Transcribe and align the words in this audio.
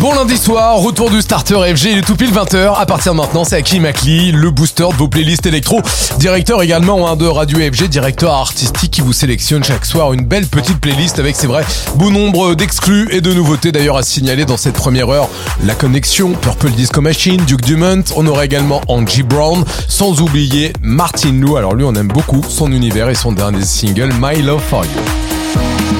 Bon 0.00 0.14
lundi 0.14 0.38
soir, 0.38 0.78
retour 0.78 1.10
du 1.10 1.20
starter 1.20 1.56
FG, 1.76 1.84
il 1.90 1.98
est 1.98 2.00
tout 2.00 2.16
pile 2.16 2.32
20h. 2.32 2.74
À 2.74 2.86
partir 2.86 3.12
de 3.12 3.18
maintenant, 3.18 3.44
c'est 3.44 3.56
Hakim 3.56 3.84
Akli, 3.84 4.32
le 4.32 4.50
booster 4.50 4.86
de 4.90 4.96
vos 4.96 5.08
playlists 5.08 5.44
électro. 5.44 5.82
Directeur 6.18 6.62
également 6.62 7.06
hein, 7.06 7.16
de 7.16 7.26
Radio 7.26 7.58
FG, 7.58 7.88
directeur 7.88 8.32
artistique 8.32 8.92
qui 8.92 9.02
vous 9.02 9.12
sélectionne 9.12 9.62
chaque 9.62 9.84
soir 9.84 10.14
une 10.14 10.24
belle 10.24 10.46
petite 10.46 10.80
playlist 10.80 11.18
avec, 11.18 11.36
c'est 11.36 11.46
vrai, 11.46 11.66
bon 11.96 12.10
nombre 12.10 12.54
d'exclus 12.54 13.08
et 13.10 13.20
de 13.20 13.34
nouveautés 13.34 13.72
d'ailleurs 13.72 13.98
à 13.98 14.02
signaler 14.02 14.46
dans 14.46 14.56
cette 14.56 14.76
première 14.76 15.10
heure. 15.10 15.28
La 15.64 15.74
connexion, 15.74 16.32
Purple 16.32 16.70
Disco 16.70 17.02
Machine, 17.02 17.44
Duke 17.44 17.60
Dumont, 17.60 18.04
on 18.16 18.26
aura 18.26 18.46
également 18.46 18.80
Angie 18.88 19.22
Brown, 19.22 19.66
sans 19.86 20.22
oublier 20.22 20.72
Martin 20.80 21.32
Lou. 21.32 21.58
Alors 21.58 21.74
lui, 21.74 21.84
on 21.84 21.94
aime 21.94 22.08
beaucoup 22.08 22.40
son 22.48 22.72
univers 22.72 23.10
et 23.10 23.14
son 23.14 23.32
dernier 23.32 23.66
single, 23.66 24.14
My 24.18 24.40
Love 24.40 24.62
For 24.66 24.82
You. 24.82 25.99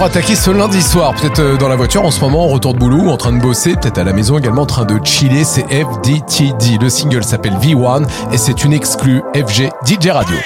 Pour 0.00 0.06
attaquer 0.06 0.34
ce 0.34 0.50
lundi 0.50 0.80
soir, 0.80 1.14
peut-être 1.14 1.40
euh, 1.40 1.56
dans 1.58 1.68
la 1.68 1.76
voiture 1.76 2.02
en 2.06 2.10
ce 2.10 2.20
moment, 2.22 2.44
en 2.44 2.48
retour 2.48 2.72
de 2.72 2.78
boulot, 2.78 3.02
ou 3.02 3.10
en 3.10 3.18
train 3.18 3.34
de 3.34 3.38
bosser, 3.38 3.74
peut-être 3.76 3.98
à 3.98 4.02
la 4.02 4.14
maison 4.14 4.38
également 4.38 4.62
en 4.62 4.66
train 4.66 4.86
de 4.86 4.98
chiller, 5.04 5.44
c'est 5.44 5.64
FDTD. 5.64 6.78
Le 6.80 6.88
single 6.88 7.22
s'appelle 7.22 7.52
V1 7.60 8.06
et 8.32 8.38
c'est 8.38 8.64
une 8.64 8.72
exclue 8.72 9.20
FG 9.34 9.68
DJ 9.84 10.08
Radio. 10.08 10.36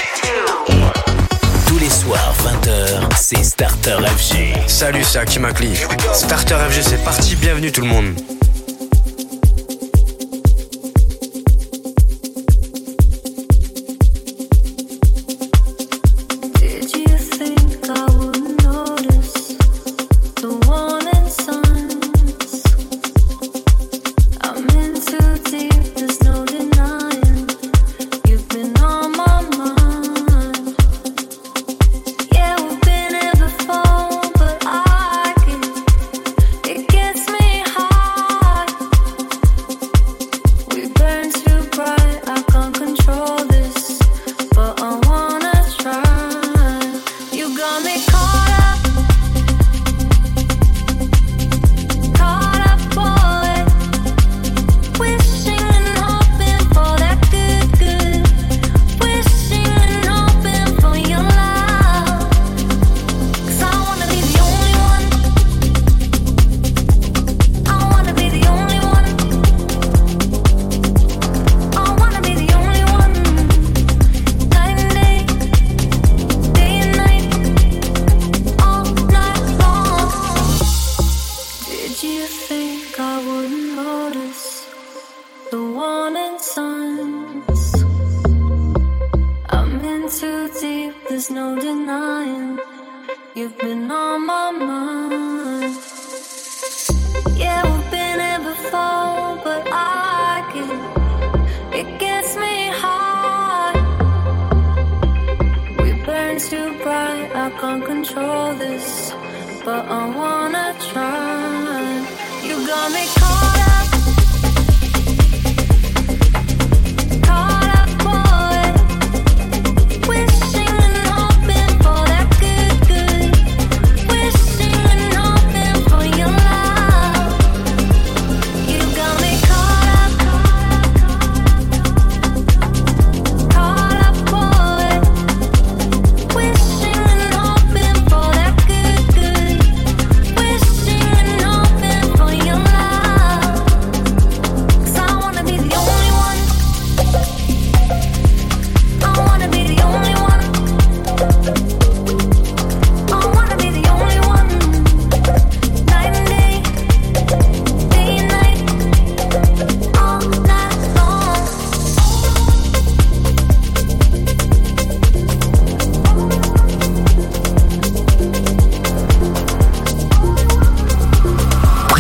Tous 1.69 1.79
les 1.79 1.89
soirs, 1.89 2.35
20h, 2.43 3.15
c'est 3.15 3.45
Starter 3.45 3.99
FG. 4.05 4.55
Salut, 4.67 5.05
c'est 5.05 5.21
Hakim 5.21 5.45
Akli. 5.45 5.79
Starter 6.13 6.57
FG, 6.71 6.83
c'est 6.83 7.05
parti. 7.05 7.37
Bienvenue 7.37 7.71
tout 7.71 7.83
le 7.83 7.87
monde. 7.87 8.34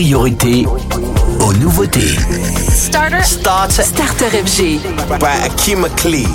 Priorité 0.04 0.66
aux 1.40 1.52
nouveautés. 1.54 2.18
Starter. 2.68 3.22
Starter 3.22 3.82
Starter 3.82 4.44
FG. 4.44 4.78
by 5.18 5.32
Hakeem 5.46 5.86
Akli. 5.86 6.26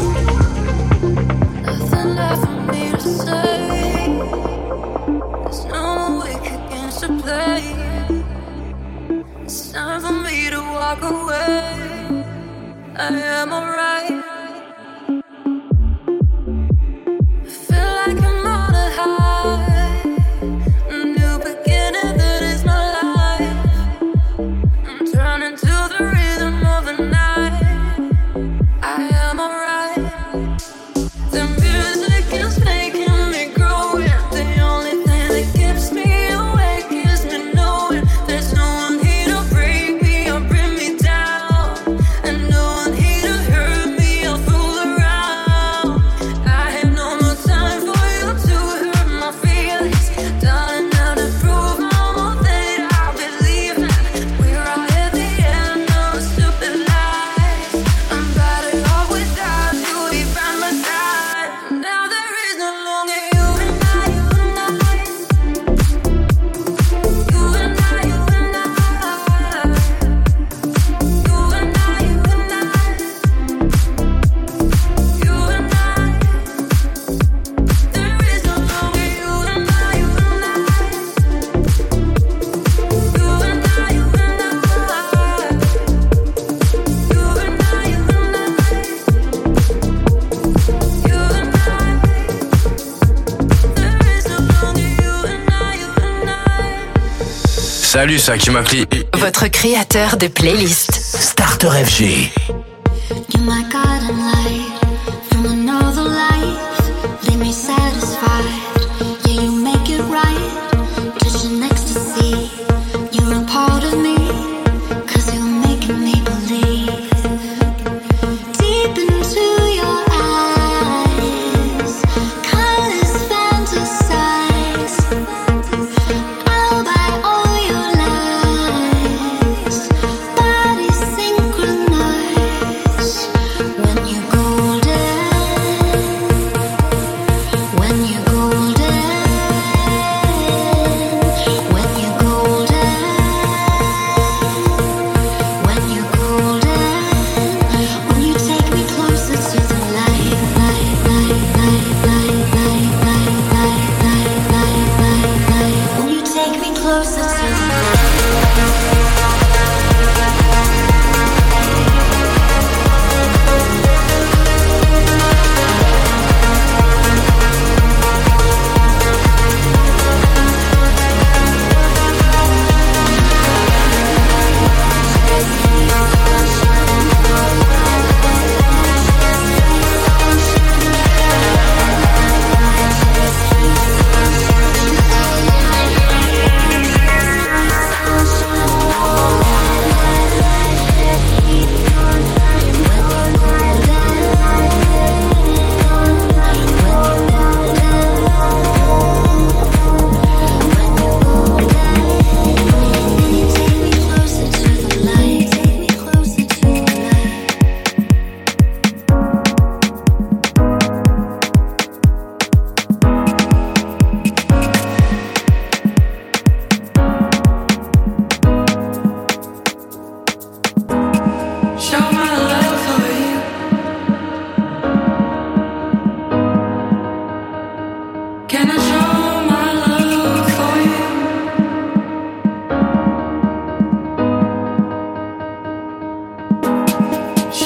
Salut, 97.99 98.17
c'est 98.17 98.31
Hakim 98.31 98.55
Akli. 98.55 98.87
Votre 99.15 99.49
créateur 99.49 100.15
de 100.15 100.27
playlist. 100.27 100.93
Starter 100.93 101.83
FG. 101.83 102.38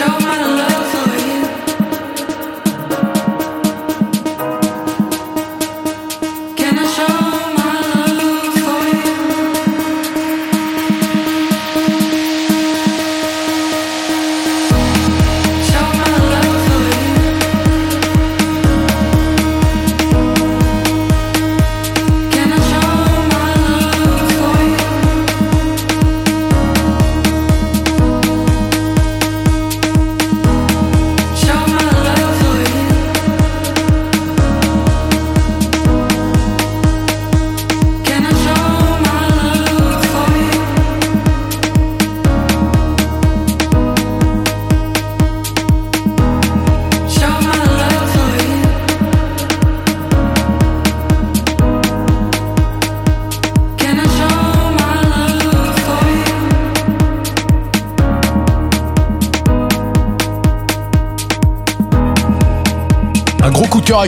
Show 0.03 0.19
my 0.19 0.35
love 0.41 0.52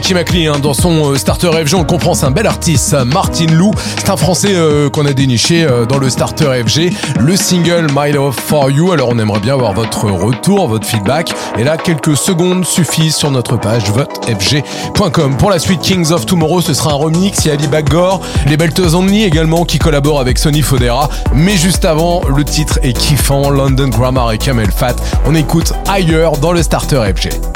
Kim 0.02 0.18
Akli 0.18 0.48
hein, 0.48 0.60
dans 0.62 0.74
son 0.74 1.12
euh, 1.12 1.16
starter 1.16 1.50
FG, 1.52 1.76
on 1.76 1.86
comprend, 1.86 2.14
c'est 2.14 2.26
un 2.26 2.32
bel 2.32 2.48
artiste, 2.48 2.94
Martin 3.06 3.46
Lou. 3.48 3.72
C'est 3.98 4.10
un 4.10 4.18
français 4.18 4.52
euh, 4.52 4.90
qu'on 4.90 5.06
a 5.06 5.14
déniché 5.14 5.64
euh, 5.64 5.86
dans 5.86 6.00
le 6.00 6.10
starter 6.10 6.64
FG, 6.66 6.92
le 7.20 7.36
single 7.38 7.88
My 7.96 8.12
Love 8.12 8.36
for 8.36 8.70
You. 8.70 8.92
Alors 8.92 9.10
on 9.10 9.20
aimerait 9.20 9.40
bien 9.40 9.54
avoir 9.54 9.74
votre 9.74 10.10
retour, 10.10 10.68
votre 10.68 10.86
feedback. 10.86 11.32
Et 11.58 11.64
là, 11.64 11.78
quelques 11.78 12.18
secondes 12.18 12.66
suffisent 12.66 13.16
sur 13.16 13.32
notre 13.32 13.58
page 13.58 13.90
votefg.com. 13.90 15.38
Pour 15.38 15.50
la 15.50 15.60
suite 15.60 15.80
Kings 15.82 16.12
of 16.12 16.26
Tomorrow, 16.26 16.62
ce 16.62 16.74
sera 16.74 16.92
un 16.92 16.96
remix. 16.96 17.46
Il 17.46 17.48
y 17.48 17.52
a 17.52 17.54
Ali 17.54 17.68
Baggor, 17.68 18.22
les 18.48 18.58
Belters 18.58 18.96
Only 18.96 19.24
également 19.24 19.64
qui 19.64 19.80
collaborent 19.80 20.20
avec 20.20 20.40
Sony 20.40 20.62
Fodera. 20.62 21.10
Mais 21.34 21.56
juste 21.56 21.86
avant, 21.86 22.22
le 22.28 22.44
titre 22.44 22.80
est 22.84 22.94
kiffant, 22.94 23.50
London 23.50 23.88
Grammar 23.88 24.34
et 24.34 24.38
Camel 24.38 24.72
Fat. 24.72 24.96
On 25.26 25.36
écoute 25.36 25.72
ailleurs 25.88 26.38
dans 26.38 26.52
le 26.52 26.64
starter 26.64 27.02
FG. 27.16 27.55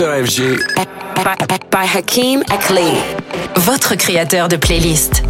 Starter 0.00 0.24
FG. 0.24 0.58
By 1.70 1.84
Hakim 1.84 2.42
Akli. 2.48 2.96
Votre 3.56 3.96
créateur 3.96 4.48
de 4.48 4.56
playlist. 4.56 5.29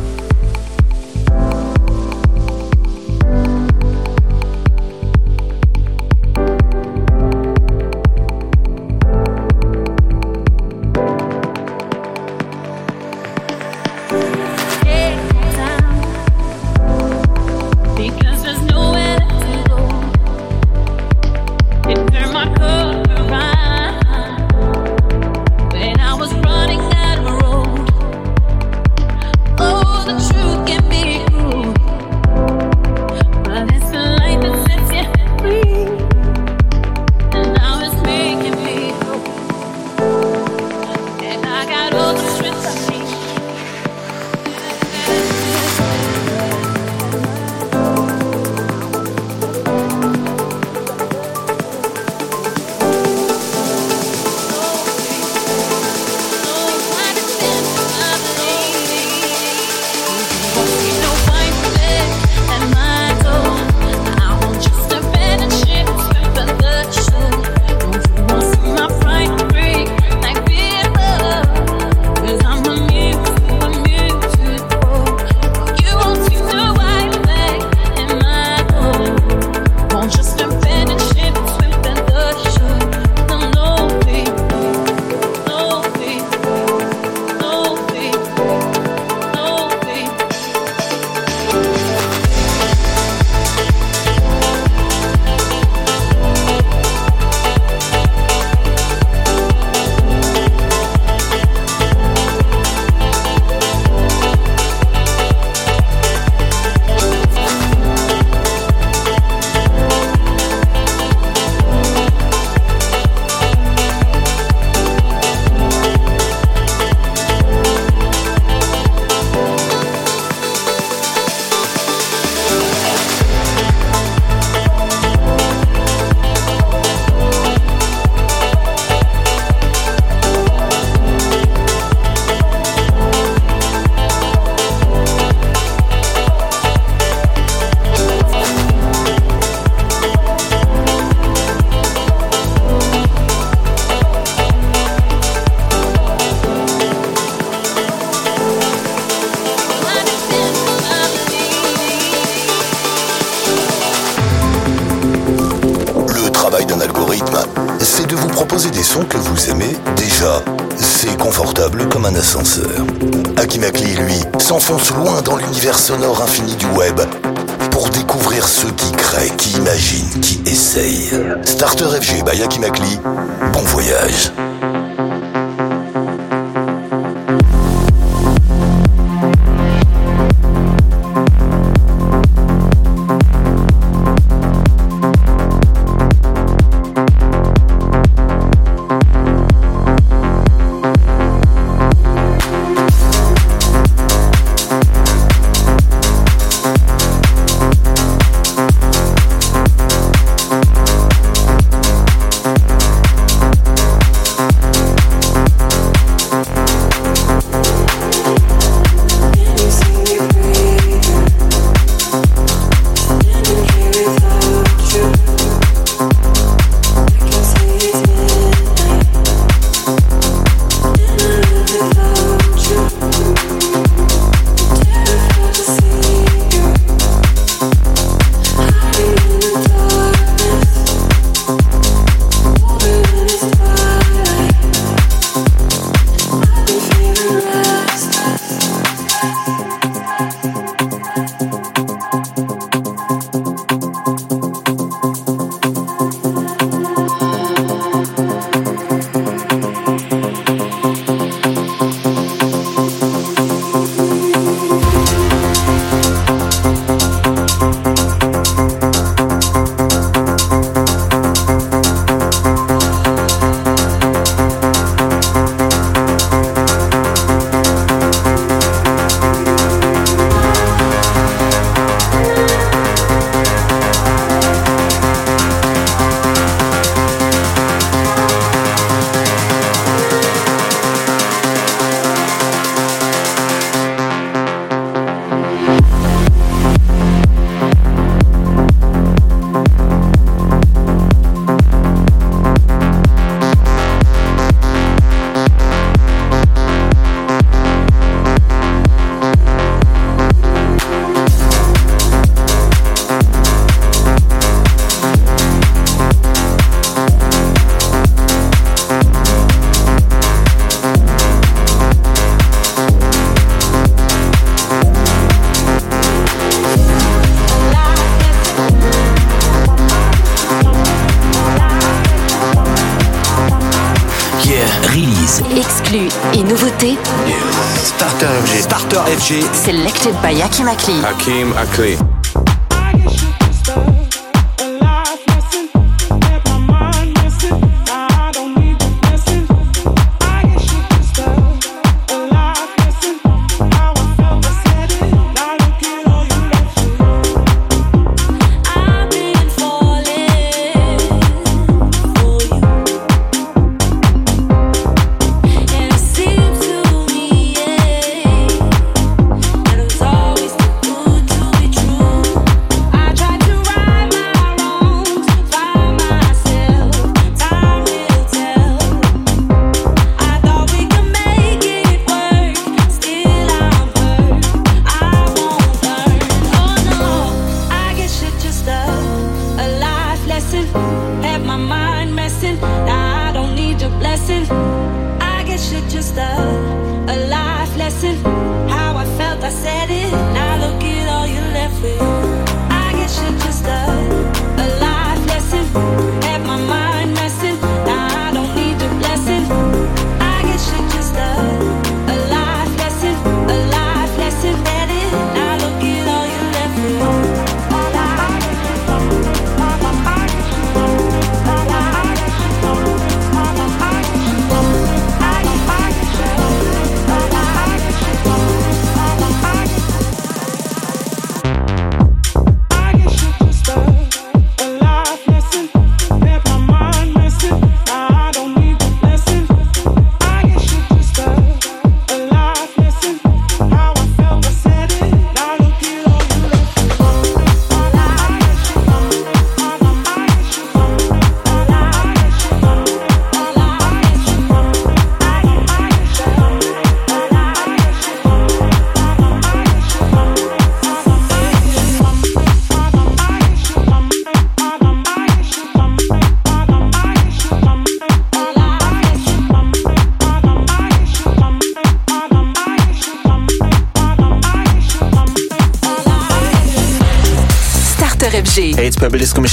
Selected 329.30 330.14
by 330.22 330.34
Hakim 330.34 330.66
Akli. 330.66 331.00
Hakim 331.02 331.52
Akli. 331.52 332.09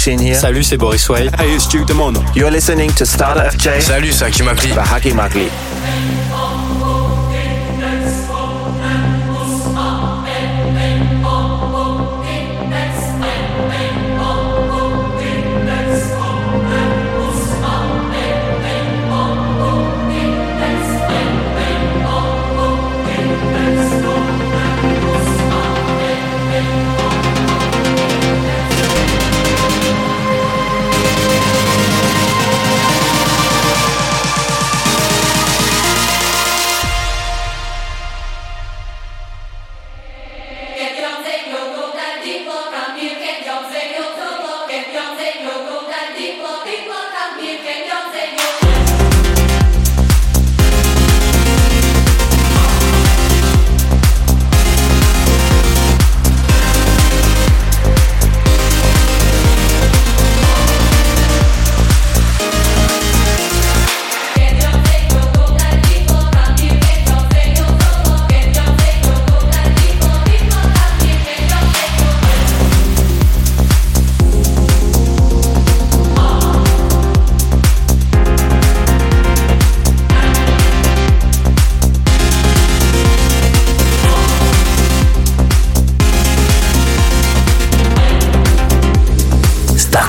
Salut, 0.07 0.63
c'est 0.63 0.77
Boris 0.77 1.09
Way. 1.09 1.29
Hey, 1.37 1.53
it's 1.53 1.67
Duke 1.67 1.85
Demono. 1.85 2.23
You're 2.33 2.49
listening 2.49 2.89
to 2.93 3.05
Starter 3.05 3.49
FJ. 3.51 3.81
Salut, 3.81 4.13
c'est 4.13 4.23
Hakim 4.23 4.47
Akli. 4.47 4.71
Hakim 4.71 5.19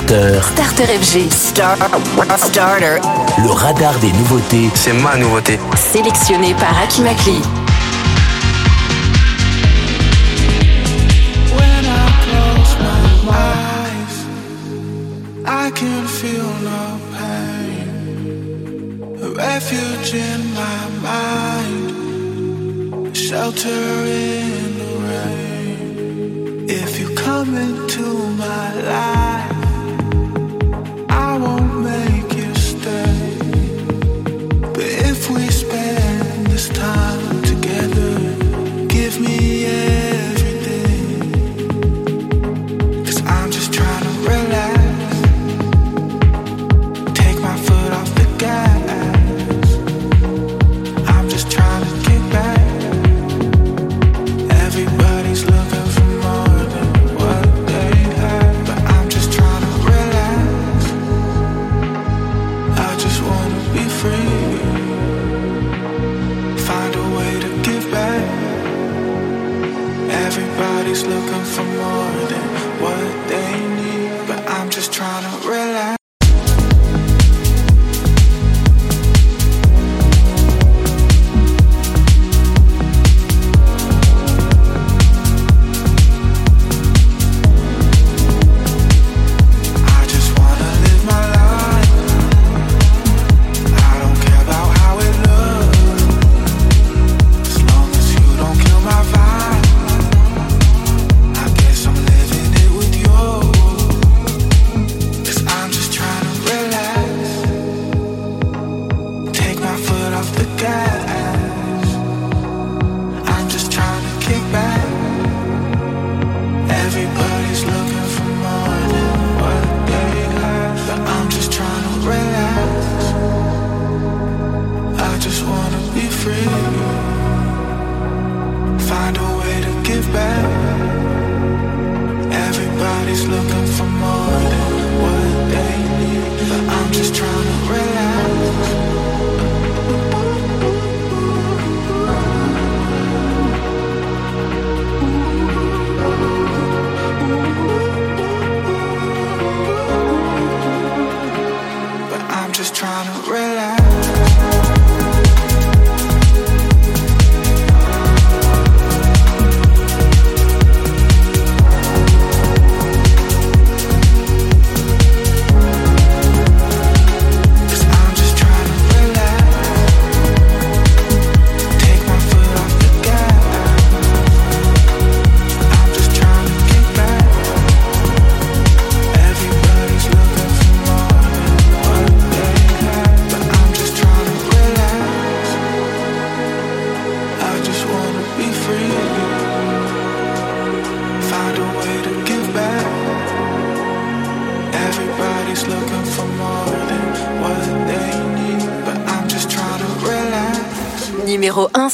Starter. 0.09 0.41
Starter 0.41 0.87
FG. 0.87 1.29
Star, 1.29 1.77
starter. 2.35 2.99
Le 3.43 3.51
radar 3.51 3.93
des 3.99 4.11
nouveautés. 4.13 4.71
C'est 4.73 4.93
ma 4.93 5.15
nouveauté. 5.15 5.59
Sélectionné 5.75 6.55
par 6.55 6.75
Akimakli. 6.81 7.43
I 15.45 15.71
can 15.75 16.07
feel 16.07 16.49
no 16.65 16.99
pain. 17.13 17.91
A 19.21 19.29
refuge 19.29 20.15
in 20.15 20.53
my 20.55 20.89
mind, 21.05 21.85
shelter 23.15 23.69
in 23.69 24.77
the 24.79 24.91
rain. 25.07 26.65
If 26.67 26.99
you 26.99 27.07
come 27.13 27.55
into 27.55 28.05
my 28.37 28.73
life. 28.81 29.38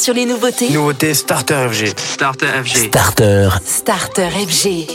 sur 0.06 0.14
les 0.14 0.28
nouveautés 0.28 0.70
Nouveauté 0.70 1.16
Starter 1.16 1.68
FG. 1.68 1.98
Starter 1.98 2.46
FG. 2.64 2.78
Starter. 2.90 3.50
Starter 3.66 4.30
FG. 4.30 4.88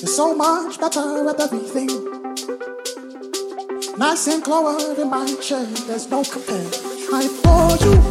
It's 0.00 0.14
so 0.14 0.36
much 0.36 0.78
better 0.78 1.28
at 1.28 1.40
everything. 1.40 1.90
Nice 3.98 4.28
and 4.28 4.40
clover 4.44 5.02
in 5.02 5.10
my 5.10 5.26
chair, 5.42 5.66
there's 5.88 6.08
no 6.08 6.22
compare. 6.22 6.70
I 7.12 7.26
pour 7.42 7.76
you 7.84 8.07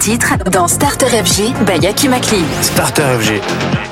Titre 0.00 0.32
dans 0.50 0.66
Starter 0.66 1.08
FG 1.08 1.52
by 1.66 1.78
Yakima 1.78 2.20
Clean. 2.20 2.42
Starter 2.62 3.02
FG. 3.20 3.89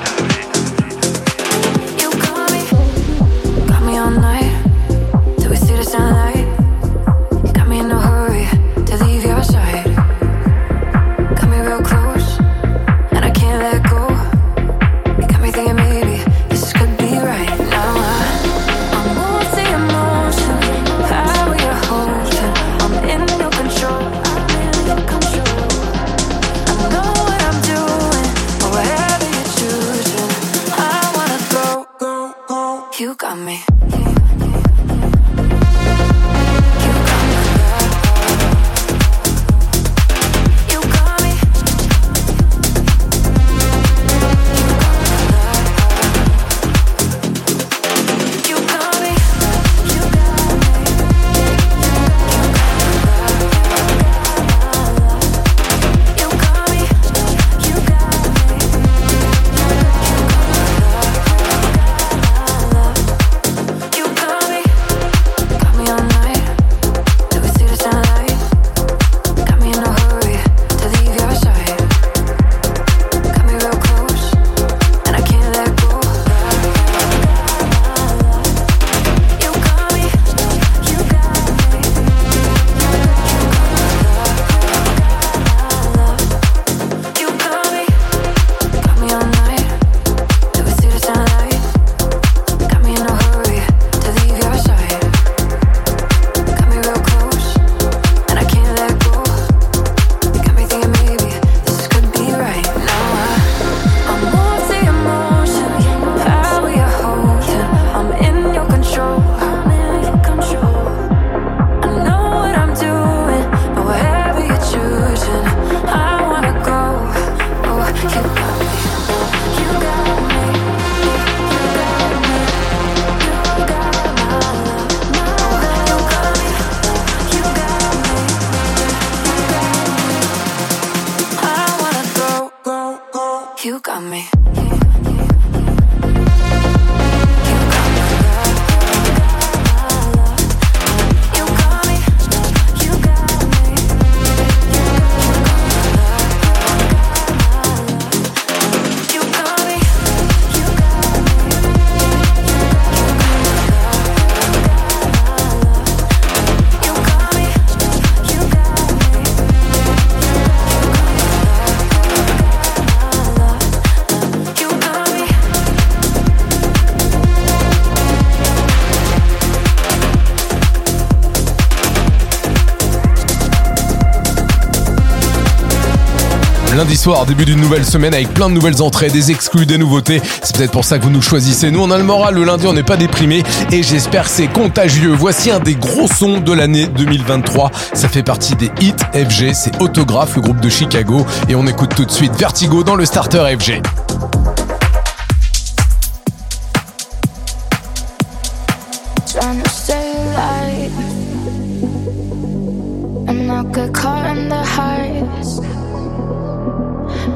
soir, 176.99 177.25
début 177.25 177.45
d'une 177.45 177.61
nouvelle 177.61 177.85
semaine 177.85 178.13
avec 178.13 178.33
plein 178.33 178.49
de 178.49 178.53
nouvelles 178.53 178.81
entrées, 178.81 179.09
des 179.09 179.31
exclus, 179.31 179.65
des 179.65 179.77
nouveautés. 179.77 180.21
C'est 180.43 180.57
peut-être 180.57 180.71
pour 180.71 180.83
ça 180.83 180.99
que 180.99 181.05
vous 181.05 181.09
nous 181.09 181.21
choisissez. 181.21 181.71
Nous, 181.71 181.81
on 181.81 181.91
a 181.91 181.97
le 181.97 182.03
moral, 182.03 182.35
le 182.35 182.43
lundi, 182.43 182.67
on 182.67 182.73
n'est 182.73 182.83
pas 182.83 182.97
déprimé 182.97 183.41
et 183.71 183.83
j'espère 183.83 184.25
que 184.25 184.29
c'est 184.29 184.47
contagieux. 184.47 185.13
Voici 185.13 185.49
un 185.49 185.59
des 185.59 185.75
gros 185.75 186.07
sons 186.07 186.41
de 186.41 186.51
l'année 186.51 186.87
2023. 186.87 187.71
Ça 187.93 188.09
fait 188.09 188.21
partie 188.21 188.55
des 188.55 188.69
hits 188.81 188.93
FG, 189.13 189.53
c'est 189.53 189.81
Autographe, 189.81 190.35
le 190.35 190.41
groupe 190.41 190.59
de 190.59 190.67
Chicago 190.67 191.25
et 191.47 191.55
on 191.55 191.65
écoute 191.67 191.95
tout 191.95 192.03
de 192.03 192.11
suite 192.11 192.35
Vertigo 192.35 192.83
dans 192.83 192.95
le 192.95 193.05
starter 193.05 193.45
FG. 193.57 193.81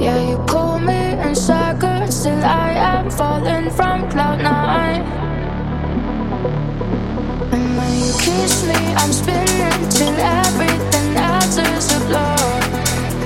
Yeah, 0.04 0.20
you 0.32 0.38
pull 0.48 0.80
me 0.80 1.14
inside, 1.22 1.80
good. 1.80 2.12
till 2.12 2.44
I 2.44 2.72
am 2.74 3.10
falling 3.10 3.70
from 3.72 4.10
cloud 4.12 4.40
nine. 4.42 5.02
And 7.54 7.78
when 7.78 7.94
you 8.06 8.12
kiss 8.20 8.66
me, 8.68 8.76
I'm 9.02 9.14
spinning 9.14 9.90
till 9.90 10.16
everything 10.20 11.16
else 11.16 11.58
is 11.58 11.92
a 11.96 12.00
blur. 12.08 12.36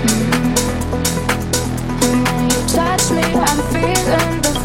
Mm. 0.05 0.53
And 2.05 2.17
when 2.27 2.43
you 2.53 2.61
touch 2.77 3.09
me, 3.09 3.25
I'm 3.49 3.61
feeling 3.73 4.41
the 4.45 4.56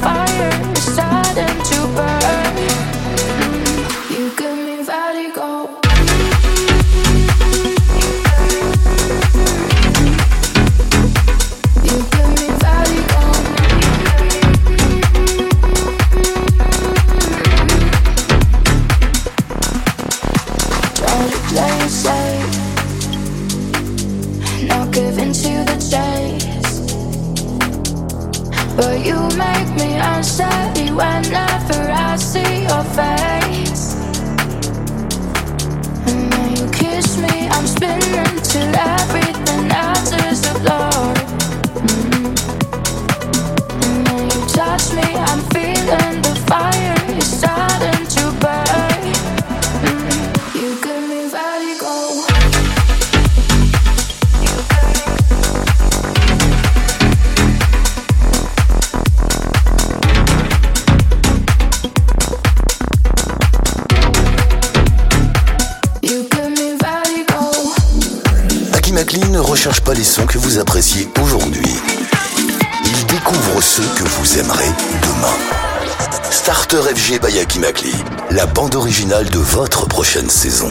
Roger 77.03 77.19
Bayakimakli, 77.19 77.93
la 78.31 78.47
bande 78.47 78.77
originale 78.77 79.29
de 79.29 79.39
votre 79.41 79.87
prochaine 79.87 80.31
saison. 80.31 80.71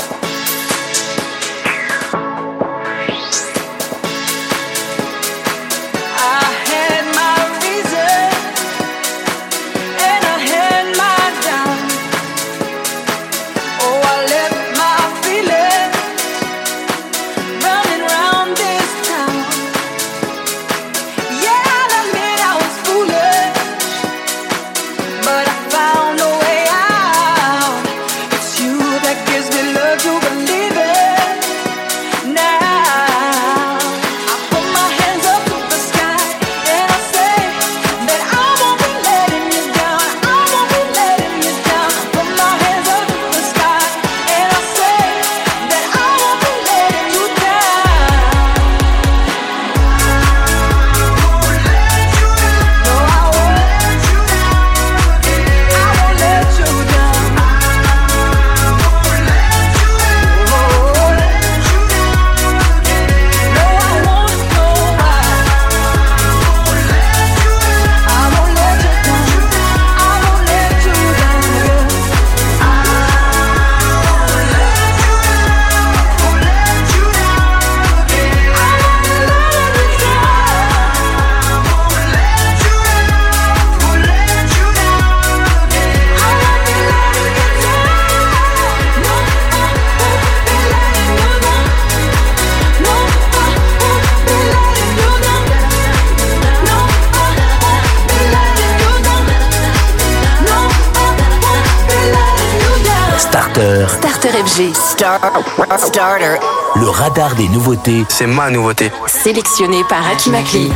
Le 106.75 106.89
radar 106.89 107.35
des 107.35 107.47
nouveautés. 107.47 108.03
C'est 108.09 108.27
ma 108.27 108.49
nouveauté. 108.49 108.91
Sélectionné 109.07 109.81
par 109.87 110.05
Akimakli. 110.09 110.69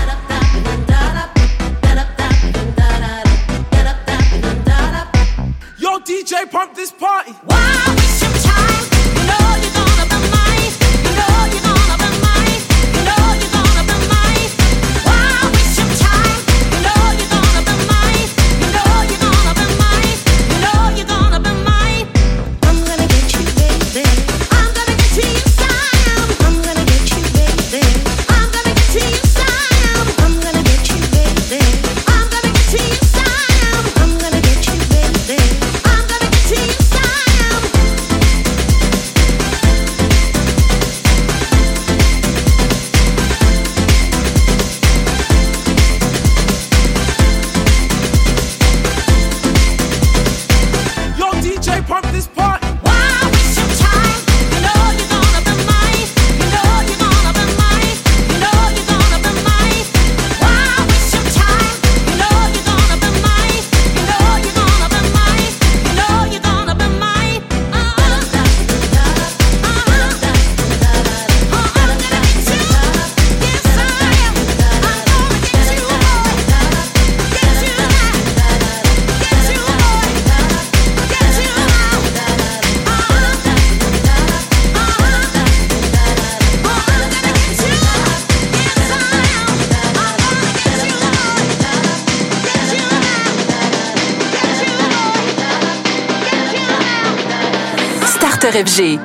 FG. 98.56 99.05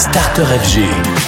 Starter 0.00 0.46
FG. 0.46 1.19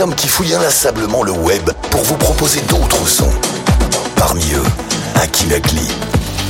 hommes 0.00 0.14
qui 0.14 0.28
fouillent 0.28 0.54
inlassablement 0.54 1.22
le 1.22 1.32
web 1.32 1.70
pour 1.90 2.02
vous 2.02 2.16
proposer 2.16 2.60
d'autres 2.62 3.06
sons. 3.06 3.30
Parmi 4.16 4.44
eux, 4.54 4.64
un 5.22 5.26
Kinakli. 5.26 5.88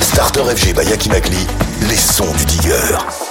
Starter 0.01 0.43
FG 0.45 0.75
by 0.75 0.93
Akimakli, 0.93 1.47
les 1.89 1.97
sons 1.97 2.33
du 2.39 2.45
digger. 2.45 3.24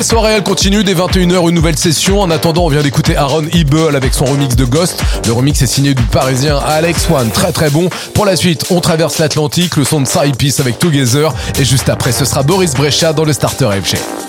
Belle 0.00 0.06
soirée, 0.06 0.32
elle 0.32 0.42
continue 0.42 0.82
dès 0.82 0.94
21h, 0.94 1.46
une 1.50 1.54
nouvelle 1.54 1.76
session. 1.76 2.22
En 2.22 2.30
attendant, 2.30 2.64
on 2.64 2.68
vient 2.70 2.80
d'écouter 2.80 3.16
Aaron 3.16 3.44
Ebel 3.52 3.94
avec 3.94 4.14
son 4.14 4.24
remix 4.24 4.56
de 4.56 4.64
Ghost. 4.64 5.04
Le 5.26 5.32
remix 5.34 5.60
est 5.60 5.66
signé 5.66 5.92
du 5.92 6.02
parisien 6.04 6.56
Alex 6.56 7.06
One, 7.10 7.28
très 7.28 7.52
très 7.52 7.68
bon. 7.68 7.90
Pour 8.14 8.24
la 8.24 8.34
suite, 8.34 8.64
on 8.70 8.80
traverse 8.80 9.18
l'Atlantique, 9.18 9.76
le 9.76 9.84
son 9.84 10.00
de 10.00 10.06
Side 10.06 10.36
Piece 10.38 10.58
avec 10.58 10.78
Together. 10.78 11.34
Et 11.58 11.66
juste 11.66 11.90
après, 11.90 12.12
ce 12.12 12.24
sera 12.24 12.42
Boris 12.42 12.72
Brecha 12.72 13.12
dans 13.12 13.24
le 13.24 13.34
Starter 13.34 13.68
FG. 13.84 14.19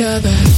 together. 0.00 0.49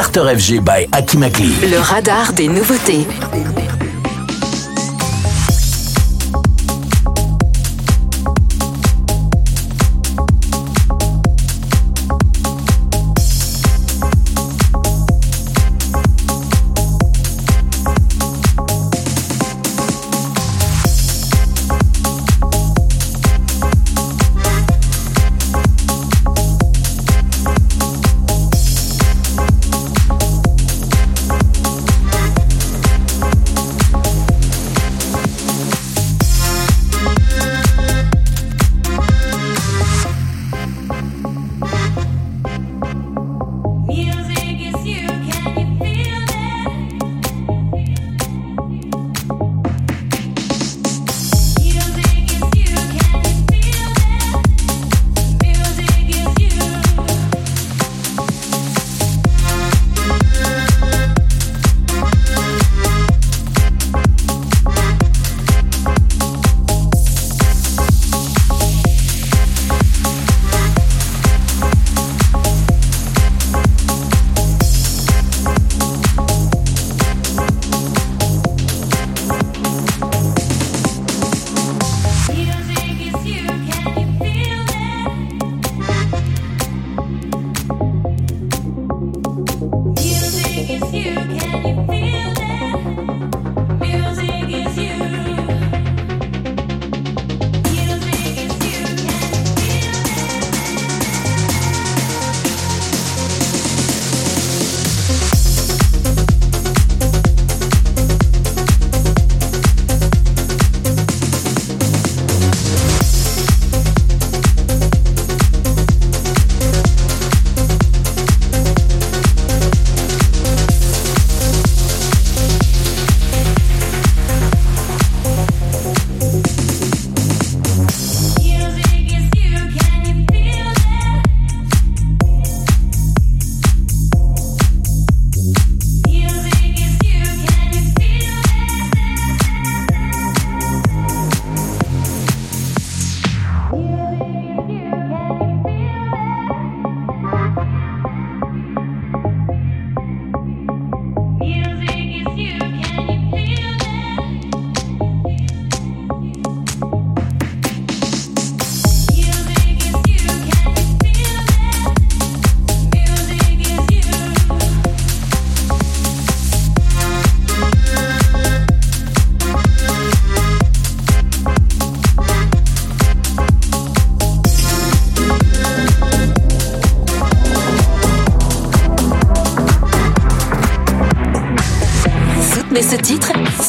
Starter 0.00 0.34
FG 0.34 0.60
by 0.60 0.88
Akimakli. 0.92 1.52
Le 1.70 1.78
radar 1.78 2.32
des 2.32 2.48
nouveautés. 2.48 3.06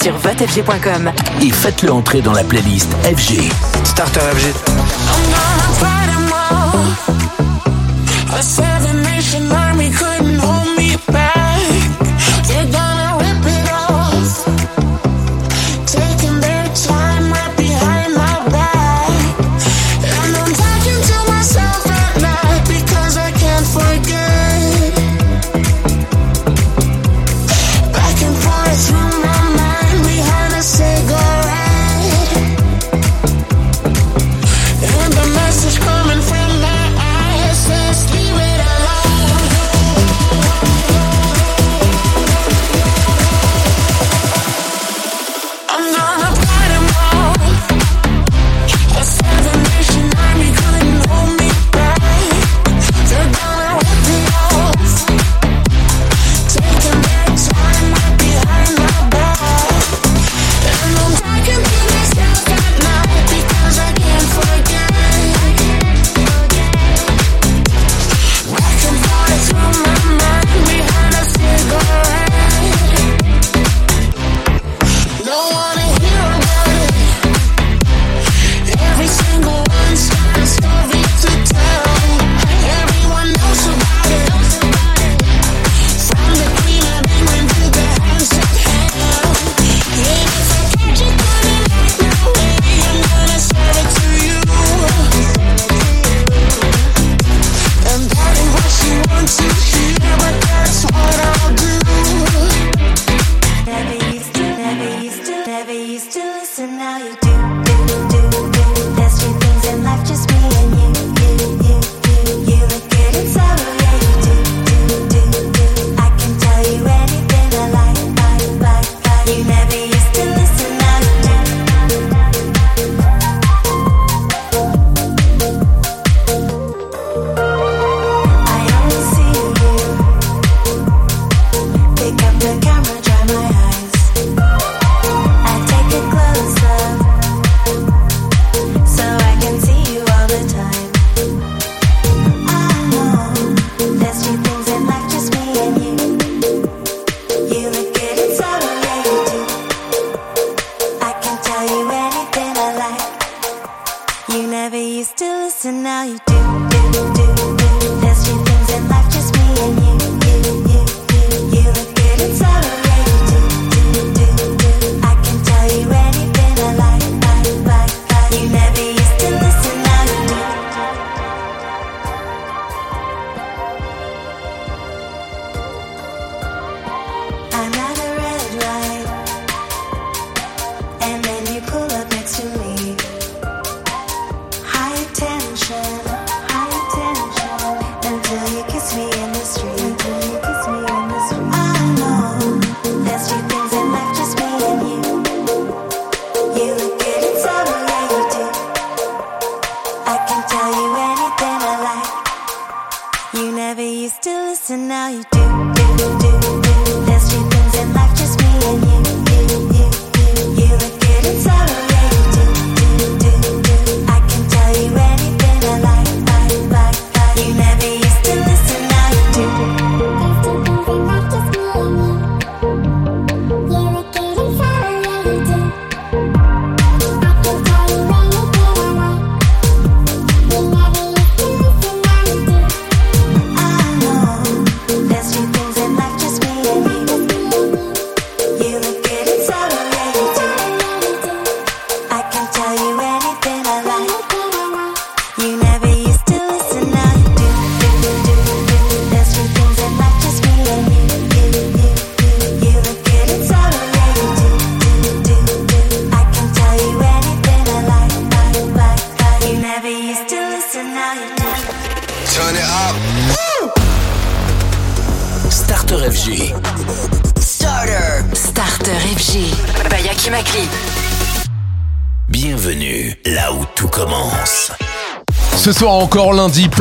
sur 0.02 0.18
votefg.com 0.18 1.12
et 1.42 1.52
faites-le 1.52 1.92
entrer 1.92 2.22
dans 2.22 2.34
la 2.34 2.44
playlist 2.44 2.92
FG. 3.04 3.52
Starter 3.84 4.20
FG. 4.20 5.11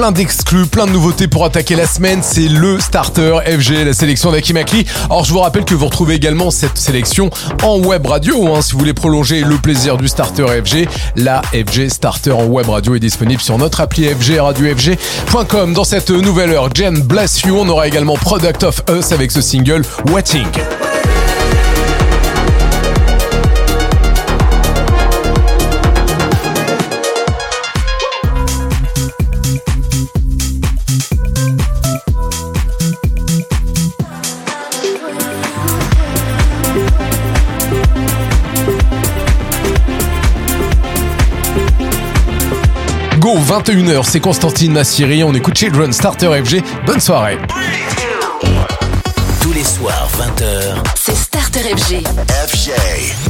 plein 0.00 0.12
d'exclus, 0.12 0.64
plein 0.64 0.86
de 0.86 0.92
nouveautés 0.92 1.28
pour 1.28 1.44
attaquer 1.44 1.76
la 1.76 1.86
semaine. 1.86 2.20
C'est 2.22 2.48
le 2.48 2.80
starter 2.80 3.38
FG, 3.44 3.84
la 3.84 3.92
sélection 3.92 4.32
d'Akimakli. 4.32 4.86
Or, 5.10 5.26
je 5.26 5.32
vous 5.34 5.40
rappelle 5.40 5.66
que 5.66 5.74
vous 5.74 5.84
retrouvez 5.84 6.14
également 6.14 6.50
cette 6.50 6.78
sélection 6.78 7.28
en 7.62 7.78
web 7.80 8.06
radio. 8.06 8.54
Hein, 8.54 8.62
si 8.62 8.72
vous 8.72 8.78
voulez 8.78 8.94
prolonger 8.94 9.42
le 9.42 9.56
plaisir 9.56 9.98
du 9.98 10.08
starter 10.08 10.46
FG, 10.64 10.88
la 11.16 11.42
FG 11.52 11.90
Starter 11.90 12.32
en 12.32 12.46
web 12.46 12.70
radio 12.70 12.94
est 12.94 12.98
disponible 12.98 13.42
sur 13.42 13.58
notre 13.58 13.82
appli 13.82 14.08
FG 14.08 14.40
radiofg.com. 14.40 15.74
Dans 15.74 15.84
cette 15.84 16.08
nouvelle 16.08 16.52
heure, 16.52 16.70
Jen 16.74 17.02
Bless 17.02 17.42
You, 17.42 17.58
on 17.58 17.68
aura 17.68 17.86
également 17.86 18.14
Product 18.14 18.62
of 18.62 18.82
Us 18.88 19.12
avec 19.12 19.30
ce 19.30 19.42
single 19.42 19.82
Waiting. 20.10 20.46
21h, 43.50 44.04
c'est 44.04 44.20
Constantine 44.20 44.74
Nassiri, 44.74 45.24
on 45.24 45.34
écoute 45.34 45.58
Children 45.58 45.92
Starter 45.92 46.40
FG. 46.44 46.62
Bonne 46.86 47.00
soirée. 47.00 47.36
Tous 49.42 49.52
les 49.52 49.64
soirs, 49.64 50.08
20h. 50.16 50.76
C'est 50.94 51.16
Starter 51.16 51.74
FG. 51.76 52.04
FJ. 52.46 53.29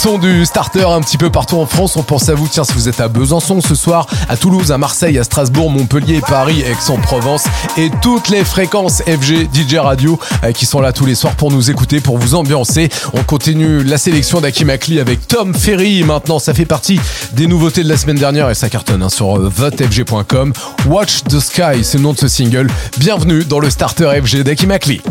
Son 0.00 0.16
du 0.16 0.46
starter 0.46 0.88
un 0.88 1.02
petit 1.02 1.18
peu 1.18 1.28
partout 1.28 1.58
en 1.58 1.66
France. 1.66 1.94
On 1.96 2.02
pense 2.02 2.30
à 2.30 2.34
vous. 2.34 2.48
Tiens, 2.48 2.64
si 2.64 2.72
vous 2.72 2.88
êtes 2.88 3.00
à 3.00 3.08
Besançon 3.08 3.60
ce 3.60 3.74
soir, 3.74 4.06
à 4.30 4.36
Toulouse, 4.38 4.72
à 4.72 4.78
Marseille, 4.78 5.18
à 5.18 5.24
Strasbourg, 5.24 5.70
Montpellier, 5.70 6.22
Paris, 6.26 6.62
Aix-en-Provence 6.62 7.44
et 7.76 7.90
toutes 8.00 8.30
les 8.30 8.42
fréquences 8.42 9.02
FG 9.02 9.50
DJ 9.52 9.74
Radio 9.74 10.18
euh, 10.42 10.52
qui 10.52 10.64
sont 10.64 10.80
là 10.80 10.94
tous 10.94 11.04
les 11.04 11.14
soirs 11.14 11.34
pour 11.34 11.50
nous 11.50 11.70
écouter, 11.70 12.00
pour 12.00 12.16
vous 12.16 12.34
ambiancer. 12.34 12.88
On 13.12 13.22
continue 13.24 13.84
la 13.84 13.98
sélection 13.98 14.40
d'Akimakli 14.40 15.00
avec 15.00 15.28
Tom 15.28 15.52
Ferry. 15.52 16.02
Maintenant, 16.02 16.38
ça 16.38 16.54
fait 16.54 16.64
partie 16.64 16.98
des 17.34 17.46
nouveautés 17.46 17.82
de 17.82 17.88
la 17.90 17.98
semaine 17.98 18.16
dernière 18.16 18.48
et 18.48 18.54
ça 18.54 18.70
cartonne 18.70 19.02
hein, 19.02 19.10
sur 19.10 19.36
euh, 19.36 19.50
votefg.com. 19.54 20.54
Watch 20.86 21.24
the 21.24 21.40
Sky, 21.40 21.84
c'est 21.84 21.98
le 21.98 22.04
nom 22.04 22.14
de 22.14 22.18
ce 22.18 22.28
single. 22.28 22.68
Bienvenue 22.96 23.44
dans 23.44 23.60
le 23.60 23.68
starter 23.68 24.10
FG 24.22 24.44
d'Akimakli. 24.44 25.02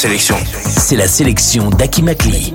C'est 0.00 0.94
la 0.94 1.08
sélection 1.08 1.70
d'Aki 1.70 2.04
Makli. 2.04 2.52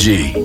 Starter 0.00 0.39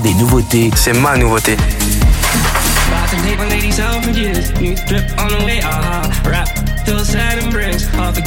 part 0.00 0.12
des 0.12 0.14
nouveautés, 0.14 0.70
c'est 0.74 0.92
ma 0.92 1.16
nouveauté. 1.16 1.56
Still 6.82 7.04
sad 7.04 7.38
and 7.38 7.52
bricks, 7.52 7.86
off 7.98 8.14
the. 8.14 8.22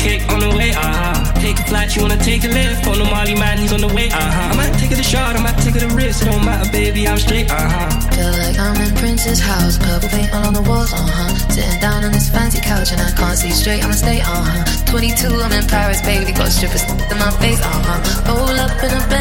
Ah, 0.77 0.77
ah. 0.77 1.39
Take 1.41 1.59
a 1.59 1.63
flight, 1.63 1.95
you 1.95 2.03
wanna 2.03 2.17
take 2.17 2.45
a 2.45 2.47
lift? 2.47 2.87
On 2.87 2.97
the 2.97 3.03
Molly 3.03 3.35
man, 3.35 3.57
he's 3.57 3.73
on 3.73 3.81
the 3.81 3.87
way, 3.87 4.07
ah, 4.13 4.15
uh-huh. 4.15 4.53
I'ma 4.53 4.77
take 4.77 4.91
it 4.91 4.99
a 4.99 5.03
shot, 5.03 5.35
I'ma 5.35 5.51
take 5.59 5.75
it 5.75 5.83
a 5.83 5.89
risk. 5.93 6.21
It 6.21 6.31
don't 6.31 6.45
matter, 6.45 6.71
baby, 6.71 7.05
I'm 7.07 7.17
straight, 7.17 7.51
uh-huh. 7.51 7.89
Feel 8.15 8.31
like 8.31 8.57
I'm 8.57 8.79
in 8.79 8.95
Prince's 8.95 9.41
house, 9.41 9.77
purple 9.79 10.07
paint 10.07 10.31
all 10.33 10.45
on 10.45 10.53
the 10.53 10.61
walls, 10.61 10.93
uh-huh. 10.93 11.35
Sitting 11.49 11.79
down 11.81 12.05
on 12.05 12.11
this 12.13 12.29
fancy 12.29 12.61
couch 12.61 12.93
and 12.93 13.01
I 13.01 13.11
can't 13.11 13.37
see 13.37 13.51
straight, 13.51 13.83
I'ma 13.83 13.95
stay, 13.95 14.21
uh-huh. 14.21 14.85
22, 14.85 15.27
I'm 15.27 15.51
in 15.51 15.67
Paris, 15.67 16.01
baby, 16.01 16.31
got 16.31 16.47
strippers 16.47 16.83
in 16.83 17.17
my 17.17 17.31
face, 17.41 17.59
uh-huh. 17.59 18.31
Roll 18.31 18.59
up 18.59 18.71
in 18.83 18.91
a. 18.91 19.12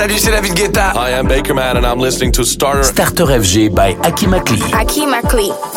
Salut, 0.00 0.18
c'est 0.18 0.30
David 0.30 0.54
Guetta. 0.54 0.94
I 0.96 1.12
am 1.12 1.28
Bakerman 1.28 1.76
and 1.76 1.84
I'm 1.84 2.00
listening 2.00 2.32
to 2.32 2.42
Starter. 2.42 2.84
Starter 2.84 3.26
FG 3.26 3.68
by 3.68 3.94
Aki 4.02 4.28
Makli. 4.28 4.62
Aki 4.72 5.04
Makli. 5.04 5.69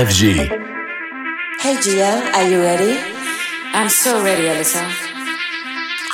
RFG. 0.00 0.48
Hey 1.60 1.76
Gia, 1.82 2.32
are 2.34 2.48
you 2.48 2.62
ready? 2.62 2.98
I'm 3.74 3.90
so 3.90 4.24
ready, 4.24 4.44
Alyssa. 4.44 4.80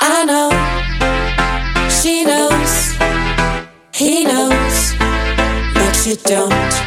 I 0.01 0.25
know, 0.27 0.49
she 1.89 2.25
knows, 2.25 2.73
he 3.93 4.25
knows, 4.25 4.93
but 5.73 6.05
you 6.05 6.17
don't. 6.17 6.86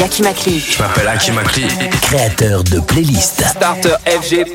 s'appelle 0.00 0.04
Akimakli. 0.04 0.60
Je 0.60 0.82
m'appelle 0.82 1.08
Akimakli. 1.08 1.66
Créateur 2.02 2.64
de 2.64 2.80
playlists. 2.80 3.44
Starter 3.50 3.96
FG. 4.06 4.46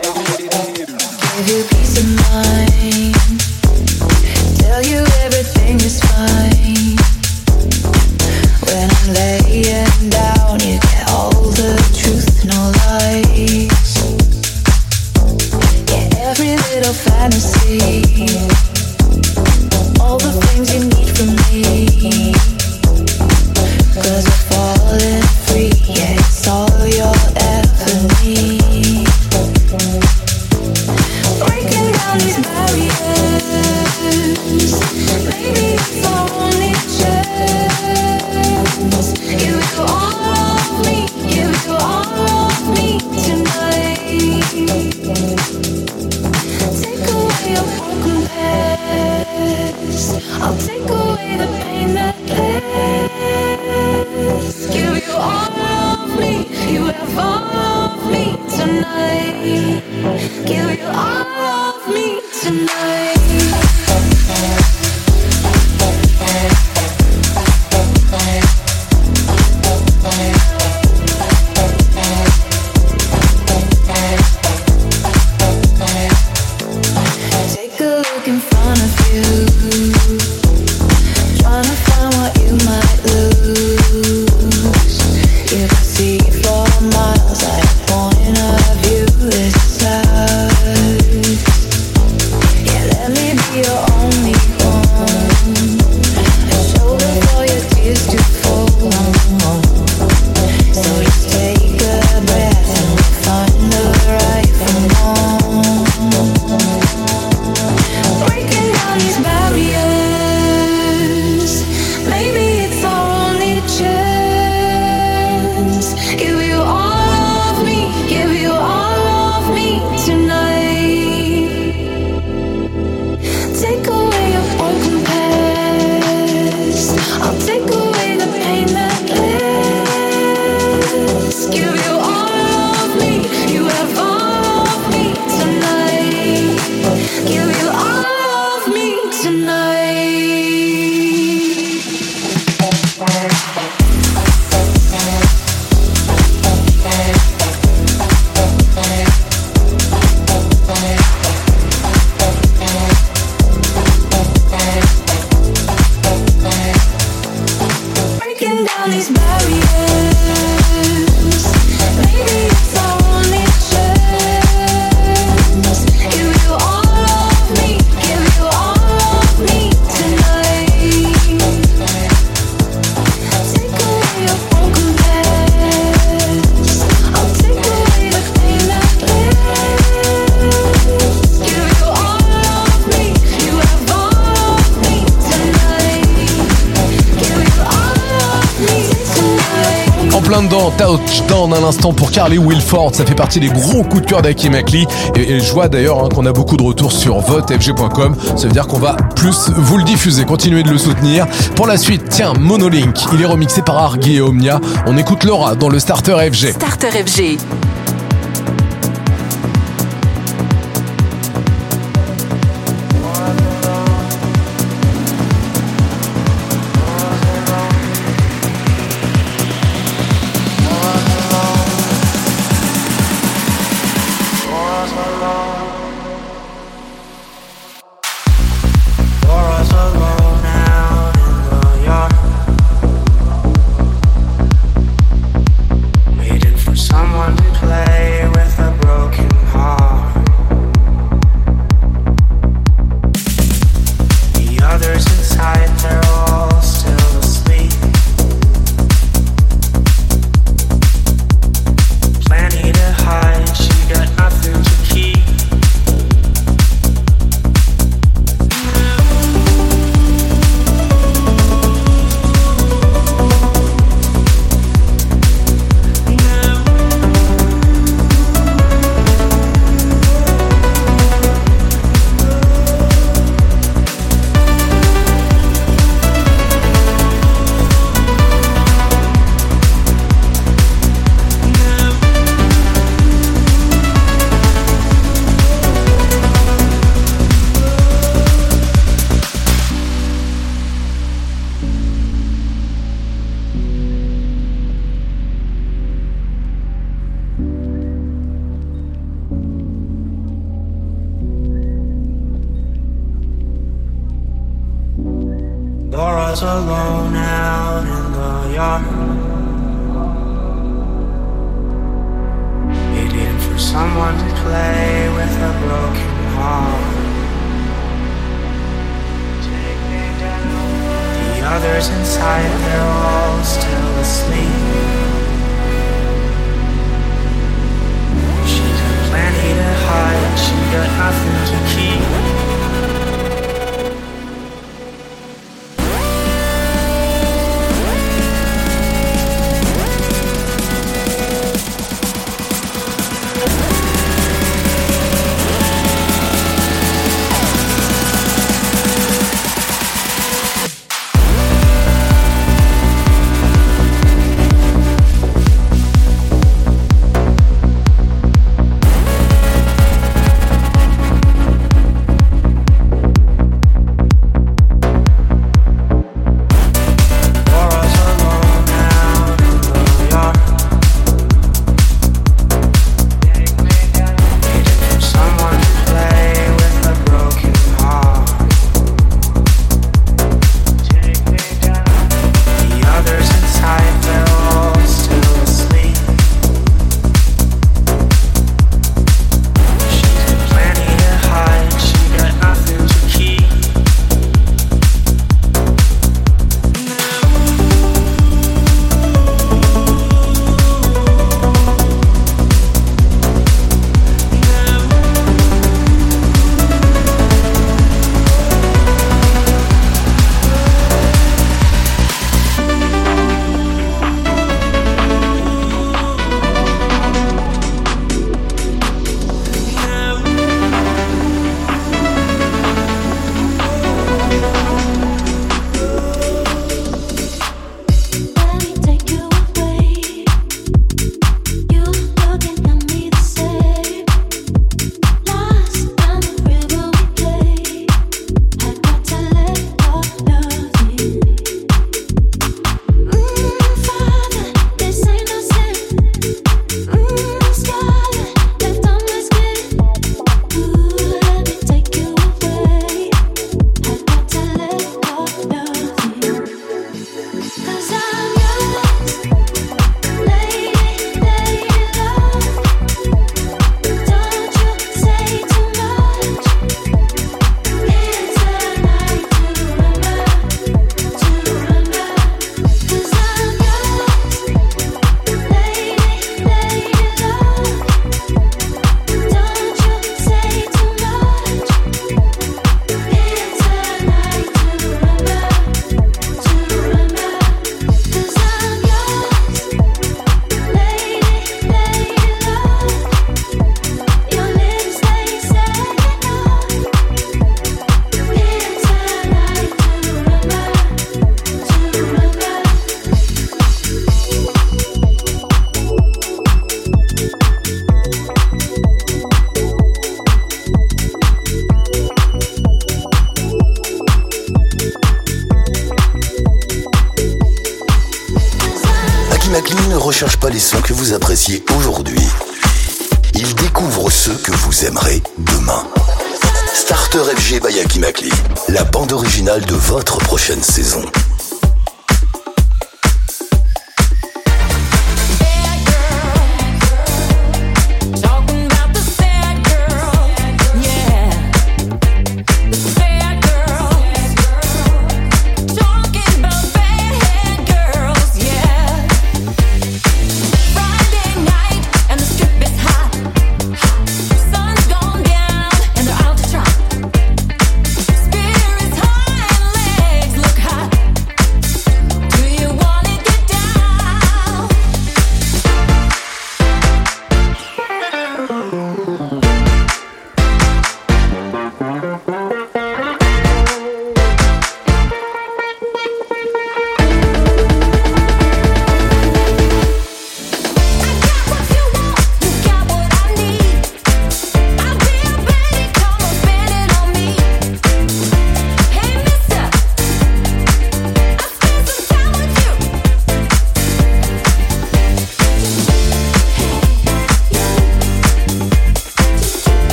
Carly 192.26 192.40
Wilford. 192.40 192.96
Ça 192.96 193.06
fait 193.06 193.14
partie 193.14 193.40
des 193.40 193.50
gros 193.50 193.84
coups 193.84 194.02
de 194.02 194.08
cœur 194.08 194.24
d'Aki 194.24 194.50
Makli. 194.50 194.88
Et, 195.16 195.40
je 195.40 195.54
vois 195.54 195.68
d'ailleurs 195.68 196.04
hein, 196.04 196.10
qu'on 196.10 196.26
a 196.26 196.34
beaucoup 196.34 196.58
de 196.58 196.64
retours 196.64 196.92
sur 196.92 197.20
votefg.com. 197.20 198.16
Ça 198.36 198.48
veut 198.48 198.52
dire 198.52 198.66
qu'on 198.66 198.80
va 198.80 198.96
plus 199.16 199.52
vous 199.56 199.78
le 199.78 199.84
diffuser. 199.84 200.26
Continuez 200.26 200.64
de 200.64 200.72
le 200.72 200.80
soutenir. 200.80 201.28
Pour 201.56 201.68
la 201.68 201.78
suite, 201.78 202.02
tiens, 202.10 202.34
Monolink. 202.34 202.98
Il 203.14 203.22
est 203.22 203.26
remixé 203.26 203.62
par 203.62 203.78
Argy 203.78 204.16
et 204.16 204.22
Omnia. 204.22 204.60
On 204.88 204.98
écoute 204.98 205.24
Laura 205.24 205.54
dans 205.54 205.70
le 205.70 205.78
Starter 205.78 206.18
FG. 206.32 206.54
Starter 206.54 206.90
FG. 206.90 207.38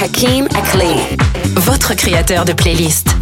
Hakim. 0.00 0.48
Votre 1.56 1.94
créateur 1.94 2.44
de 2.46 2.54
playlist. 2.54 3.17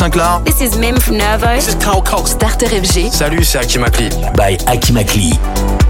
This 0.00 0.62
is 0.62 0.78
Mim 0.78 0.98
from 0.98 1.18
Nervo. 1.18 1.54
This 1.56 1.68
is 1.68 1.74
Carl 1.74 2.00
Cox. 2.00 2.30
Starter 2.30 2.64
FG. 2.64 3.10
Salut, 3.10 3.44
c'est 3.44 3.58
Akimakli. 3.58 4.08
By 4.34 4.56
Akimakli. 4.66 5.89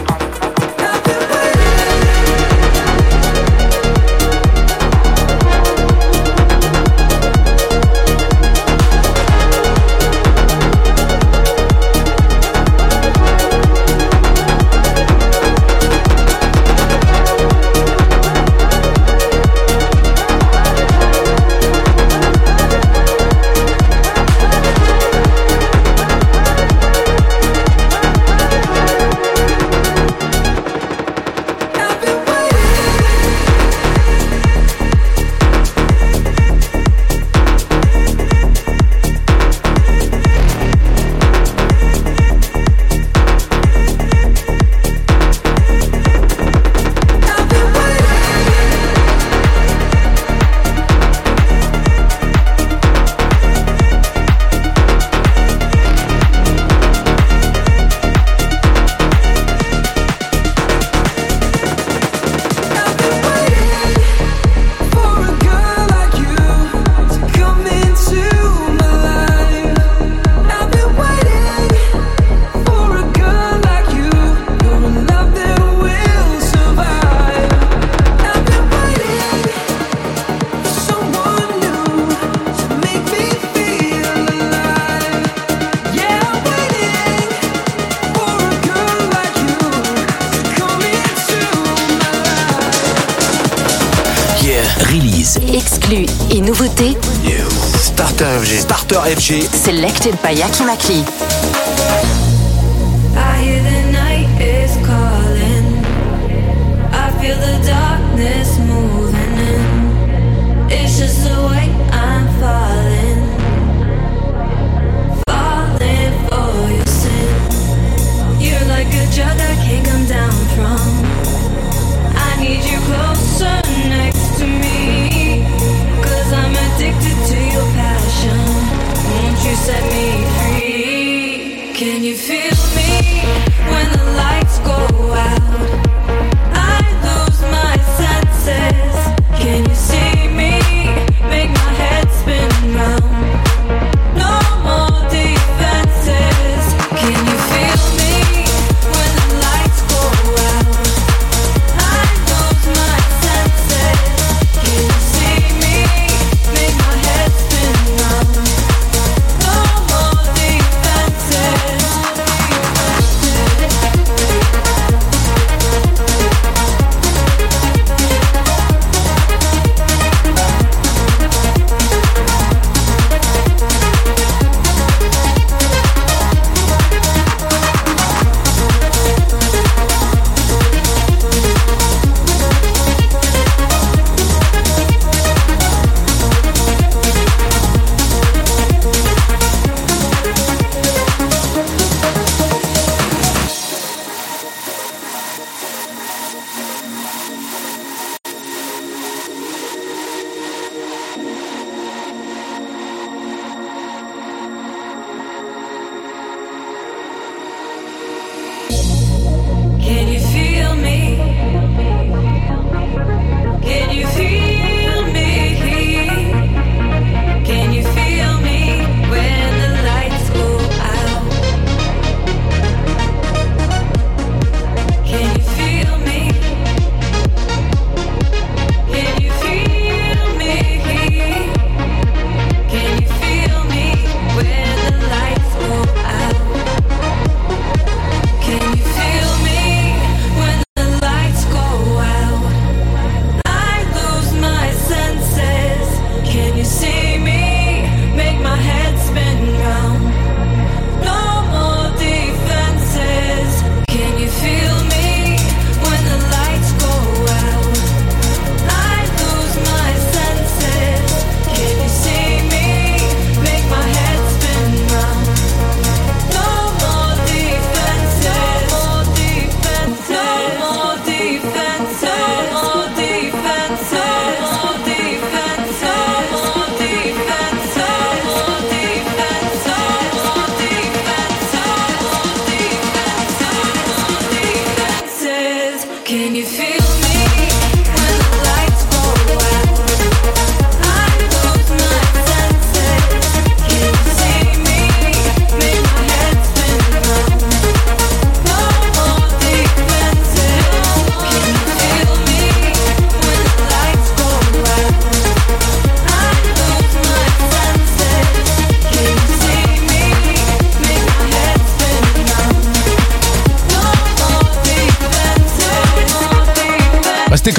Selected 99.39 100.21
by 100.21 100.33
Yaki 100.33 100.65
Makli. 100.65 101.30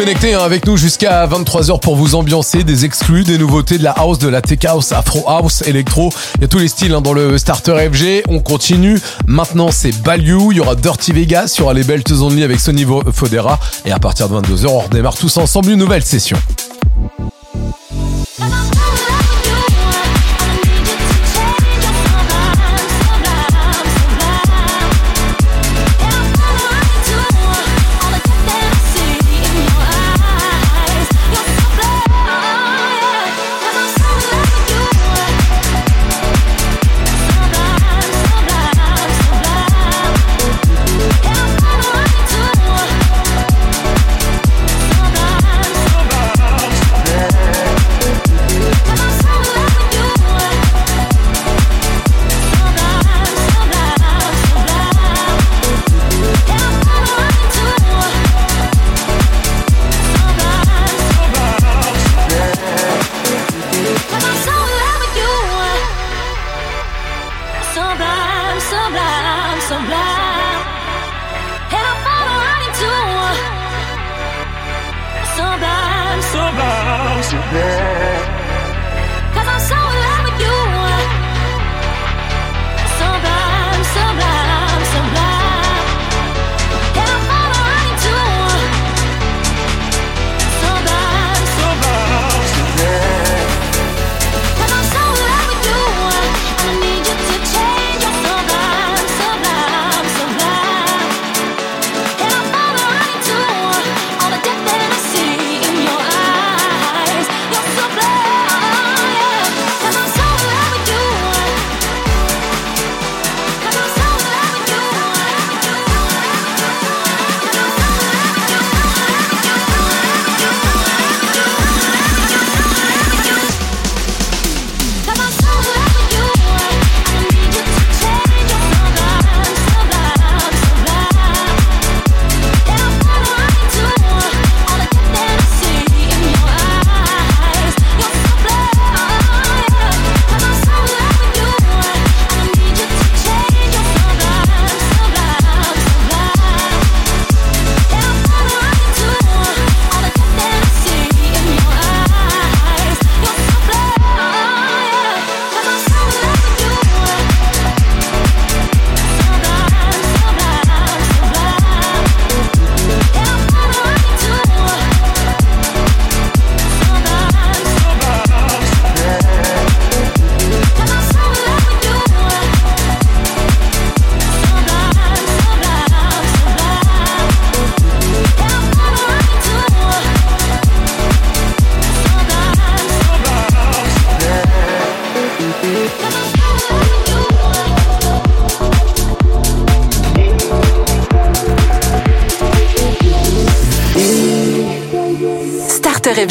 connectés 0.04 0.34
hein, 0.34 0.40
avec 0.40 0.66
nous 0.66 0.76
jusqu'à 0.76 1.28
23h 1.28 1.78
pour 1.78 1.94
vous 1.94 2.16
ambiancer 2.16 2.64
des 2.64 2.84
exclus, 2.84 3.22
des 3.22 3.38
nouveautés 3.38 3.78
de 3.78 3.84
la 3.84 3.92
house, 3.92 4.18
de 4.18 4.26
la 4.26 4.42
tech 4.42 4.64
house, 4.64 4.90
afro 4.90 5.22
house, 5.28 5.62
électro. 5.62 6.12
Il 6.36 6.40
y 6.40 6.44
a 6.44 6.48
tous 6.48 6.58
les 6.58 6.66
styles 6.66 6.92
hein, 6.92 7.00
dans 7.00 7.12
le 7.12 7.38
starter 7.38 7.88
FG. 7.88 8.24
On 8.28 8.40
continue. 8.40 9.00
Maintenant, 9.28 9.70
c'est 9.70 9.92
Balue. 10.02 10.50
Il 10.50 10.56
y 10.56 10.60
aura 10.60 10.74
Dirty 10.74 11.12
Vegas. 11.12 11.54
Il 11.56 11.60
y 11.60 11.62
aura 11.62 11.72
les 11.72 11.84
Beltes 11.84 12.10
Only 12.10 12.42
avec 12.42 12.58
Sony 12.58 12.84
Fodera. 13.12 13.60
Et 13.84 13.92
à 13.92 14.00
partir 14.00 14.28
de 14.28 14.34
22h, 14.40 14.66
on 14.66 14.80
redémarre 14.80 15.14
tous 15.14 15.36
ensemble 15.36 15.70
une 15.70 15.78
nouvelle 15.78 16.02
session. 16.02 16.36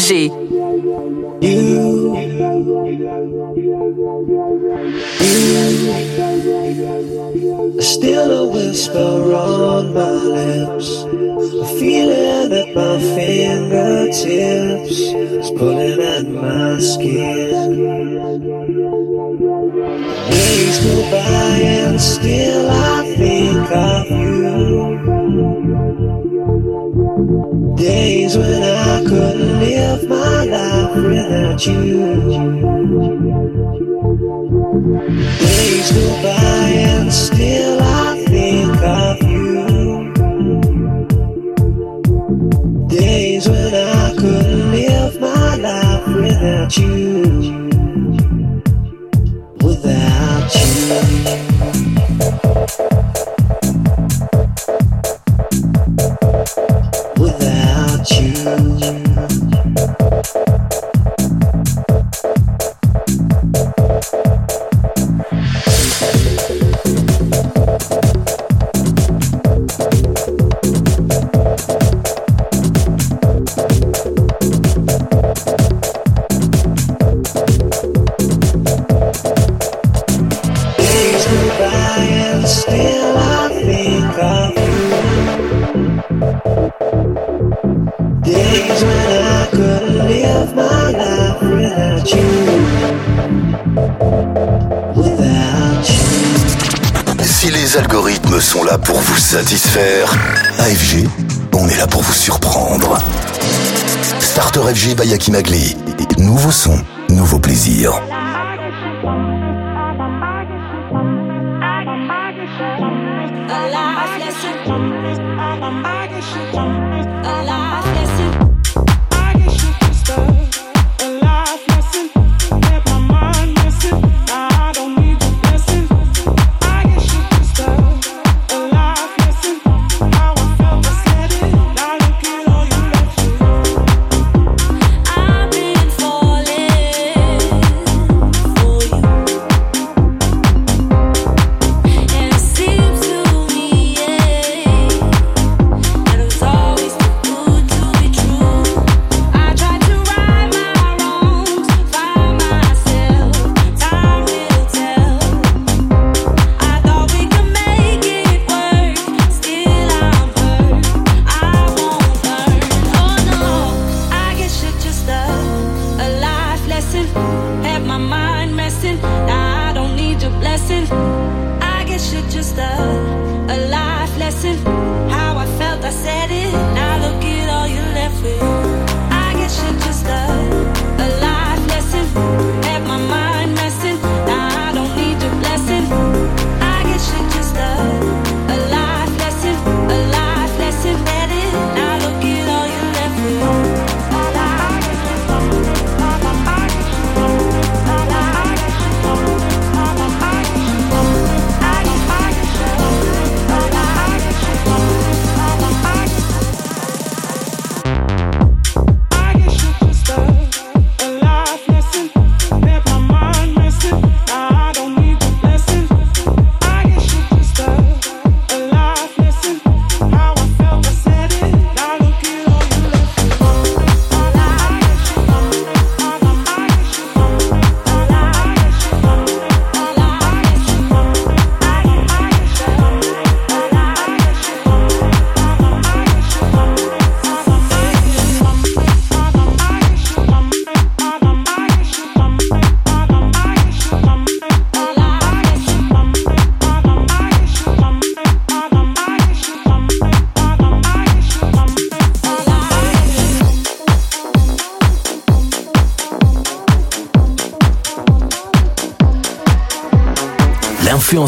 Starter 0.02 0.41
you. 31.68 32.61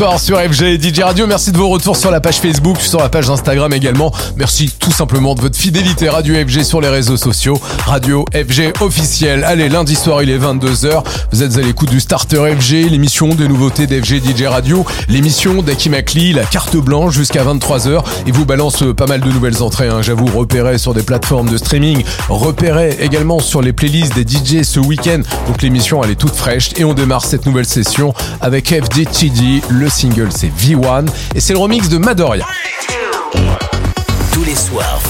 Soir 0.00 0.18
sur 0.18 0.38
FG 0.40 0.80
DJ 0.80 1.00
Radio. 1.00 1.26
Merci 1.26 1.52
de 1.52 1.58
vos 1.58 1.68
retours 1.68 1.94
sur 1.94 2.10
la 2.10 2.22
page 2.22 2.40
Facebook, 2.40 2.80
sur 2.80 3.00
la 3.00 3.10
page 3.10 3.28
Instagram 3.28 3.70
également. 3.74 4.10
Merci 4.34 4.70
tout 4.90 4.96
simplement 4.96 5.36
de 5.36 5.40
votre 5.40 5.56
fidélité 5.56 6.08
Radio 6.08 6.34
FG 6.34 6.64
sur 6.64 6.80
les 6.80 6.88
réseaux 6.88 7.16
sociaux. 7.16 7.60
Radio 7.86 8.24
FG 8.34 8.72
officiel. 8.80 9.44
Allez, 9.44 9.68
lundi 9.68 9.94
soir, 9.94 10.20
il 10.20 10.30
est 10.30 10.38
22h. 10.38 11.04
Vous 11.30 11.44
êtes 11.44 11.56
à 11.58 11.60
l'écoute 11.60 11.90
du 11.90 12.00
Starter 12.00 12.56
FG, 12.58 12.90
l'émission 12.90 13.28
des 13.28 13.46
nouveautés 13.46 13.86
d'FG 13.86 14.20
DJ 14.20 14.42
Radio, 14.46 14.84
l'émission 15.08 15.62
d'Aki 15.62 15.90
Makli, 15.90 16.32
la 16.32 16.44
carte 16.44 16.76
blanche 16.76 17.14
jusqu'à 17.14 17.44
23h. 17.44 18.02
Il 18.26 18.32
vous 18.32 18.44
balance 18.44 18.82
euh, 18.82 18.92
pas 18.92 19.06
mal 19.06 19.20
de 19.20 19.30
nouvelles 19.30 19.62
entrées, 19.62 19.86
hein. 19.86 20.02
j'avoue, 20.02 20.26
repérées 20.26 20.78
sur 20.78 20.92
des 20.92 21.04
plateformes 21.04 21.48
de 21.48 21.56
streaming, 21.56 22.02
repérées 22.28 22.96
également 23.00 23.38
sur 23.38 23.62
les 23.62 23.72
playlists 23.72 24.16
des 24.16 24.26
DJ 24.26 24.64
ce 24.64 24.80
week-end. 24.80 25.20
Donc 25.46 25.62
l'émission, 25.62 26.02
elle 26.02 26.10
est 26.10 26.16
toute 26.16 26.34
fraîche 26.34 26.70
et 26.76 26.84
on 26.84 26.94
démarre 26.94 27.24
cette 27.24 27.46
nouvelle 27.46 27.66
session 27.66 28.12
avec 28.40 28.74
FDTD. 28.74 29.62
Le 29.68 29.88
single, 29.88 30.30
c'est 30.34 30.50
V1 30.50 31.06
et 31.36 31.40
c'est 31.40 31.52
le 31.52 31.60
remix 31.60 31.88
de 31.88 31.98
Madoria. 31.98 32.44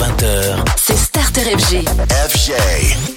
Tous 0.01 0.07
les 0.07 0.13
soirs, 0.17 0.19
20h. 0.19 0.65
C'est 0.77 0.97
Starter 0.97 1.43
FG. 1.43 1.85
FJ. 2.29 3.10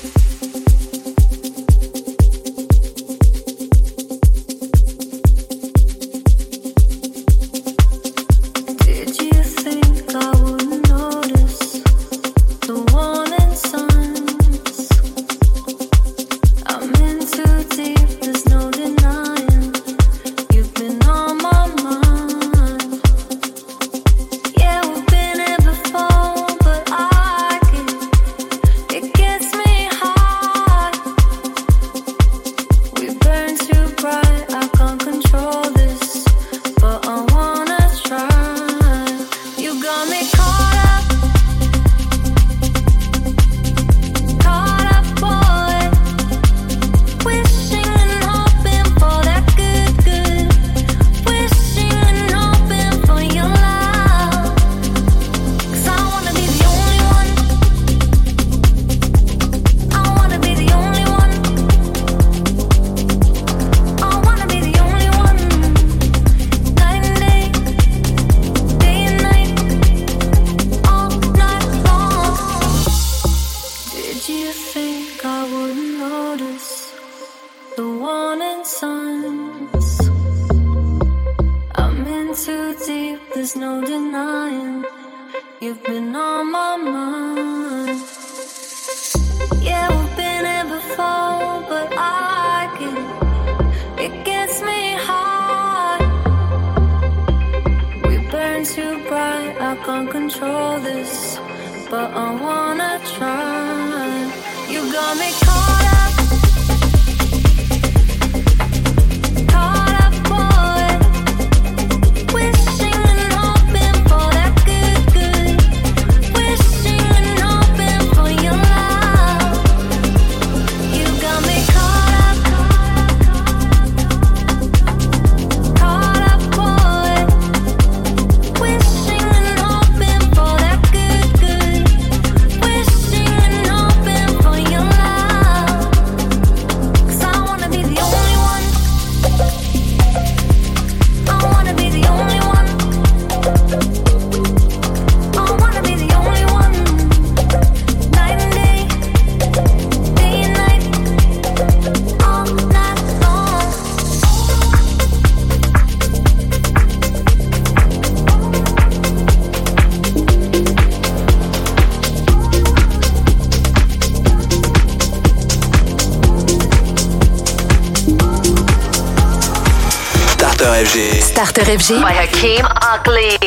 FG. 171.74 172.02
By 172.02 172.14
Hakeem 172.14 172.66
Ugly. 172.94 173.38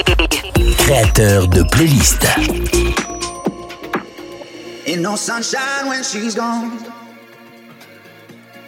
Créateur 0.78 1.46
de 1.46 1.62
playlist. 1.62 2.26
Ain't 4.84 5.00
no 5.00 5.14
sunshine 5.14 5.86
when 5.86 6.02
she's 6.02 6.34
gone. 6.34 6.72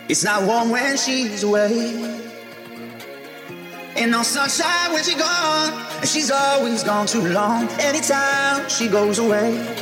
It's 0.09 0.23
not 0.23 0.45
warm 0.45 0.71
when 0.71 0.97
she's 0.97 1.43
away. 1.43 1.73
Ain't 3.97 4.11
no 4.13 4.23
sunshine 4.23 4.93
when 4.93 5.03
she's 5.03 5.17
gone. 5.17 5.73
And 5.99 6.09
she's 6.09 6.31
always 6.31 6.85
gone 6.85 7.07
too 7.09 7.27
long. 7.27 7.69
Anytime 7.81 8.69
she 8.69 8.87
goes 8.87 9.19
away. 9.19 9.78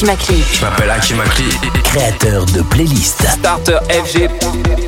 Je 0.00 0.60
m'appelle 0.60 0.90
Hakim 0.90 1.18
Akli. 1.18 1.48
Créateur 1.82 2.46
de 2.46 2.62
playlist. 2.62 3.26
Starter 3.26 3.78
FG. 3.90 4.87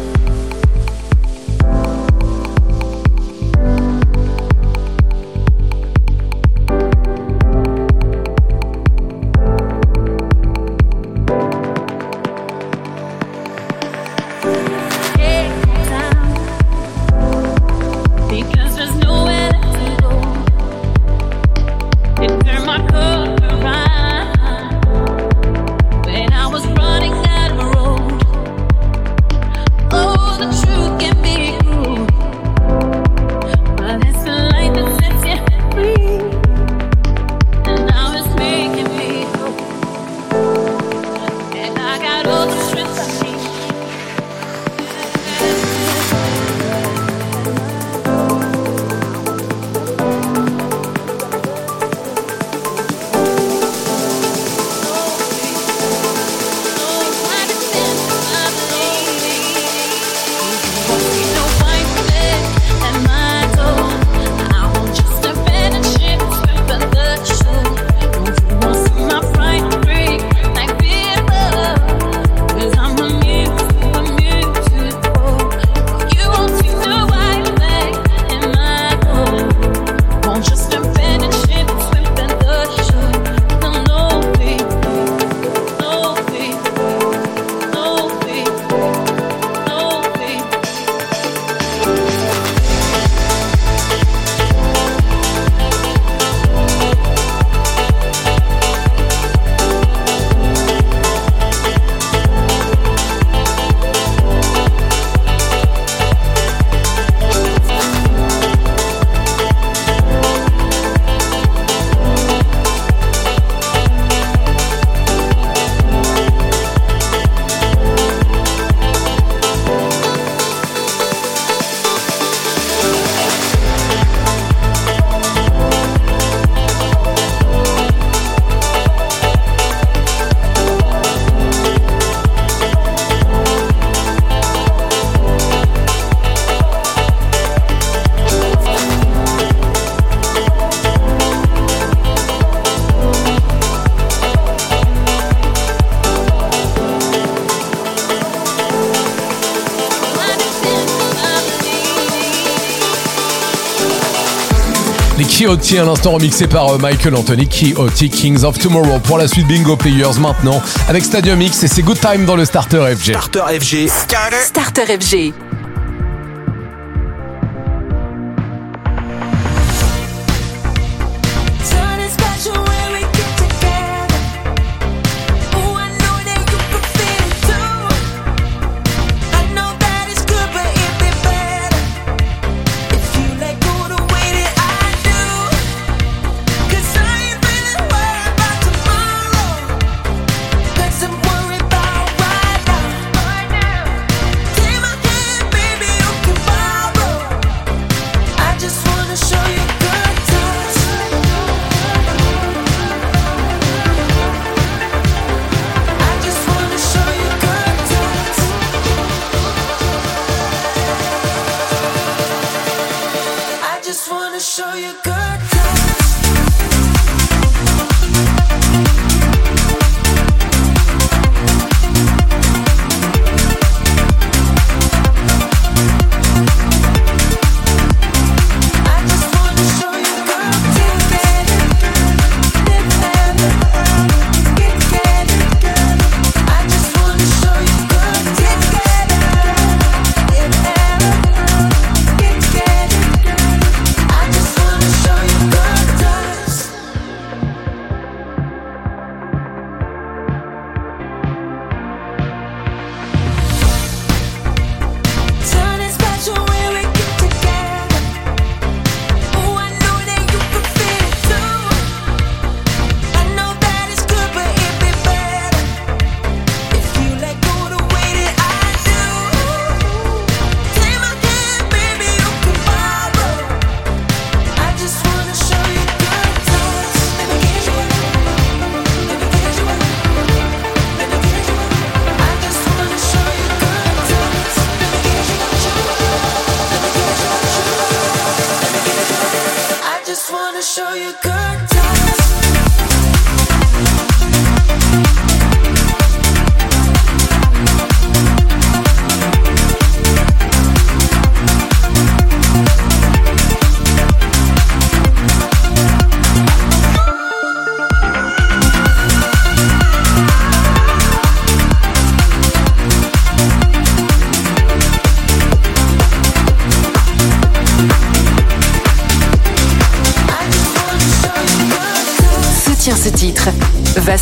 City, 155.71 155.79
un 155.79 155.87
instant 155.87 156.11
remixé 156.11 156.47
par 156.47 156.73
euh, 156.73 156.77
Michael 156.77 157.15
Anthony, 157.15 157.47
T 157.47 158.09
Kings 158.09 158.43
of 158.43 158.57
Tomorrow. 158.57 158.99
Pour 158.99 159.17
la 159.17 159.27
suite, 159.27 159.47
Bingo 159.47 159.77
Players 159.77 160.19
maintenant, 160.19 160.61
avec 160.89 161.05
Stadium 161.05 161.41
X 161.41 161.63
et 161.63 161.67
c'est 161.67 161.81
Good 161.81 161.99
Time 161.99 162.25
dans 162.25 162.35
le 162.35 162.43
Starter 162.43 162.93
FG. 162.95 163.13
Starter 163.13 163.59
FG. 163.59 163.87
Starter 163.87 164.97
FG. 164.99 165.50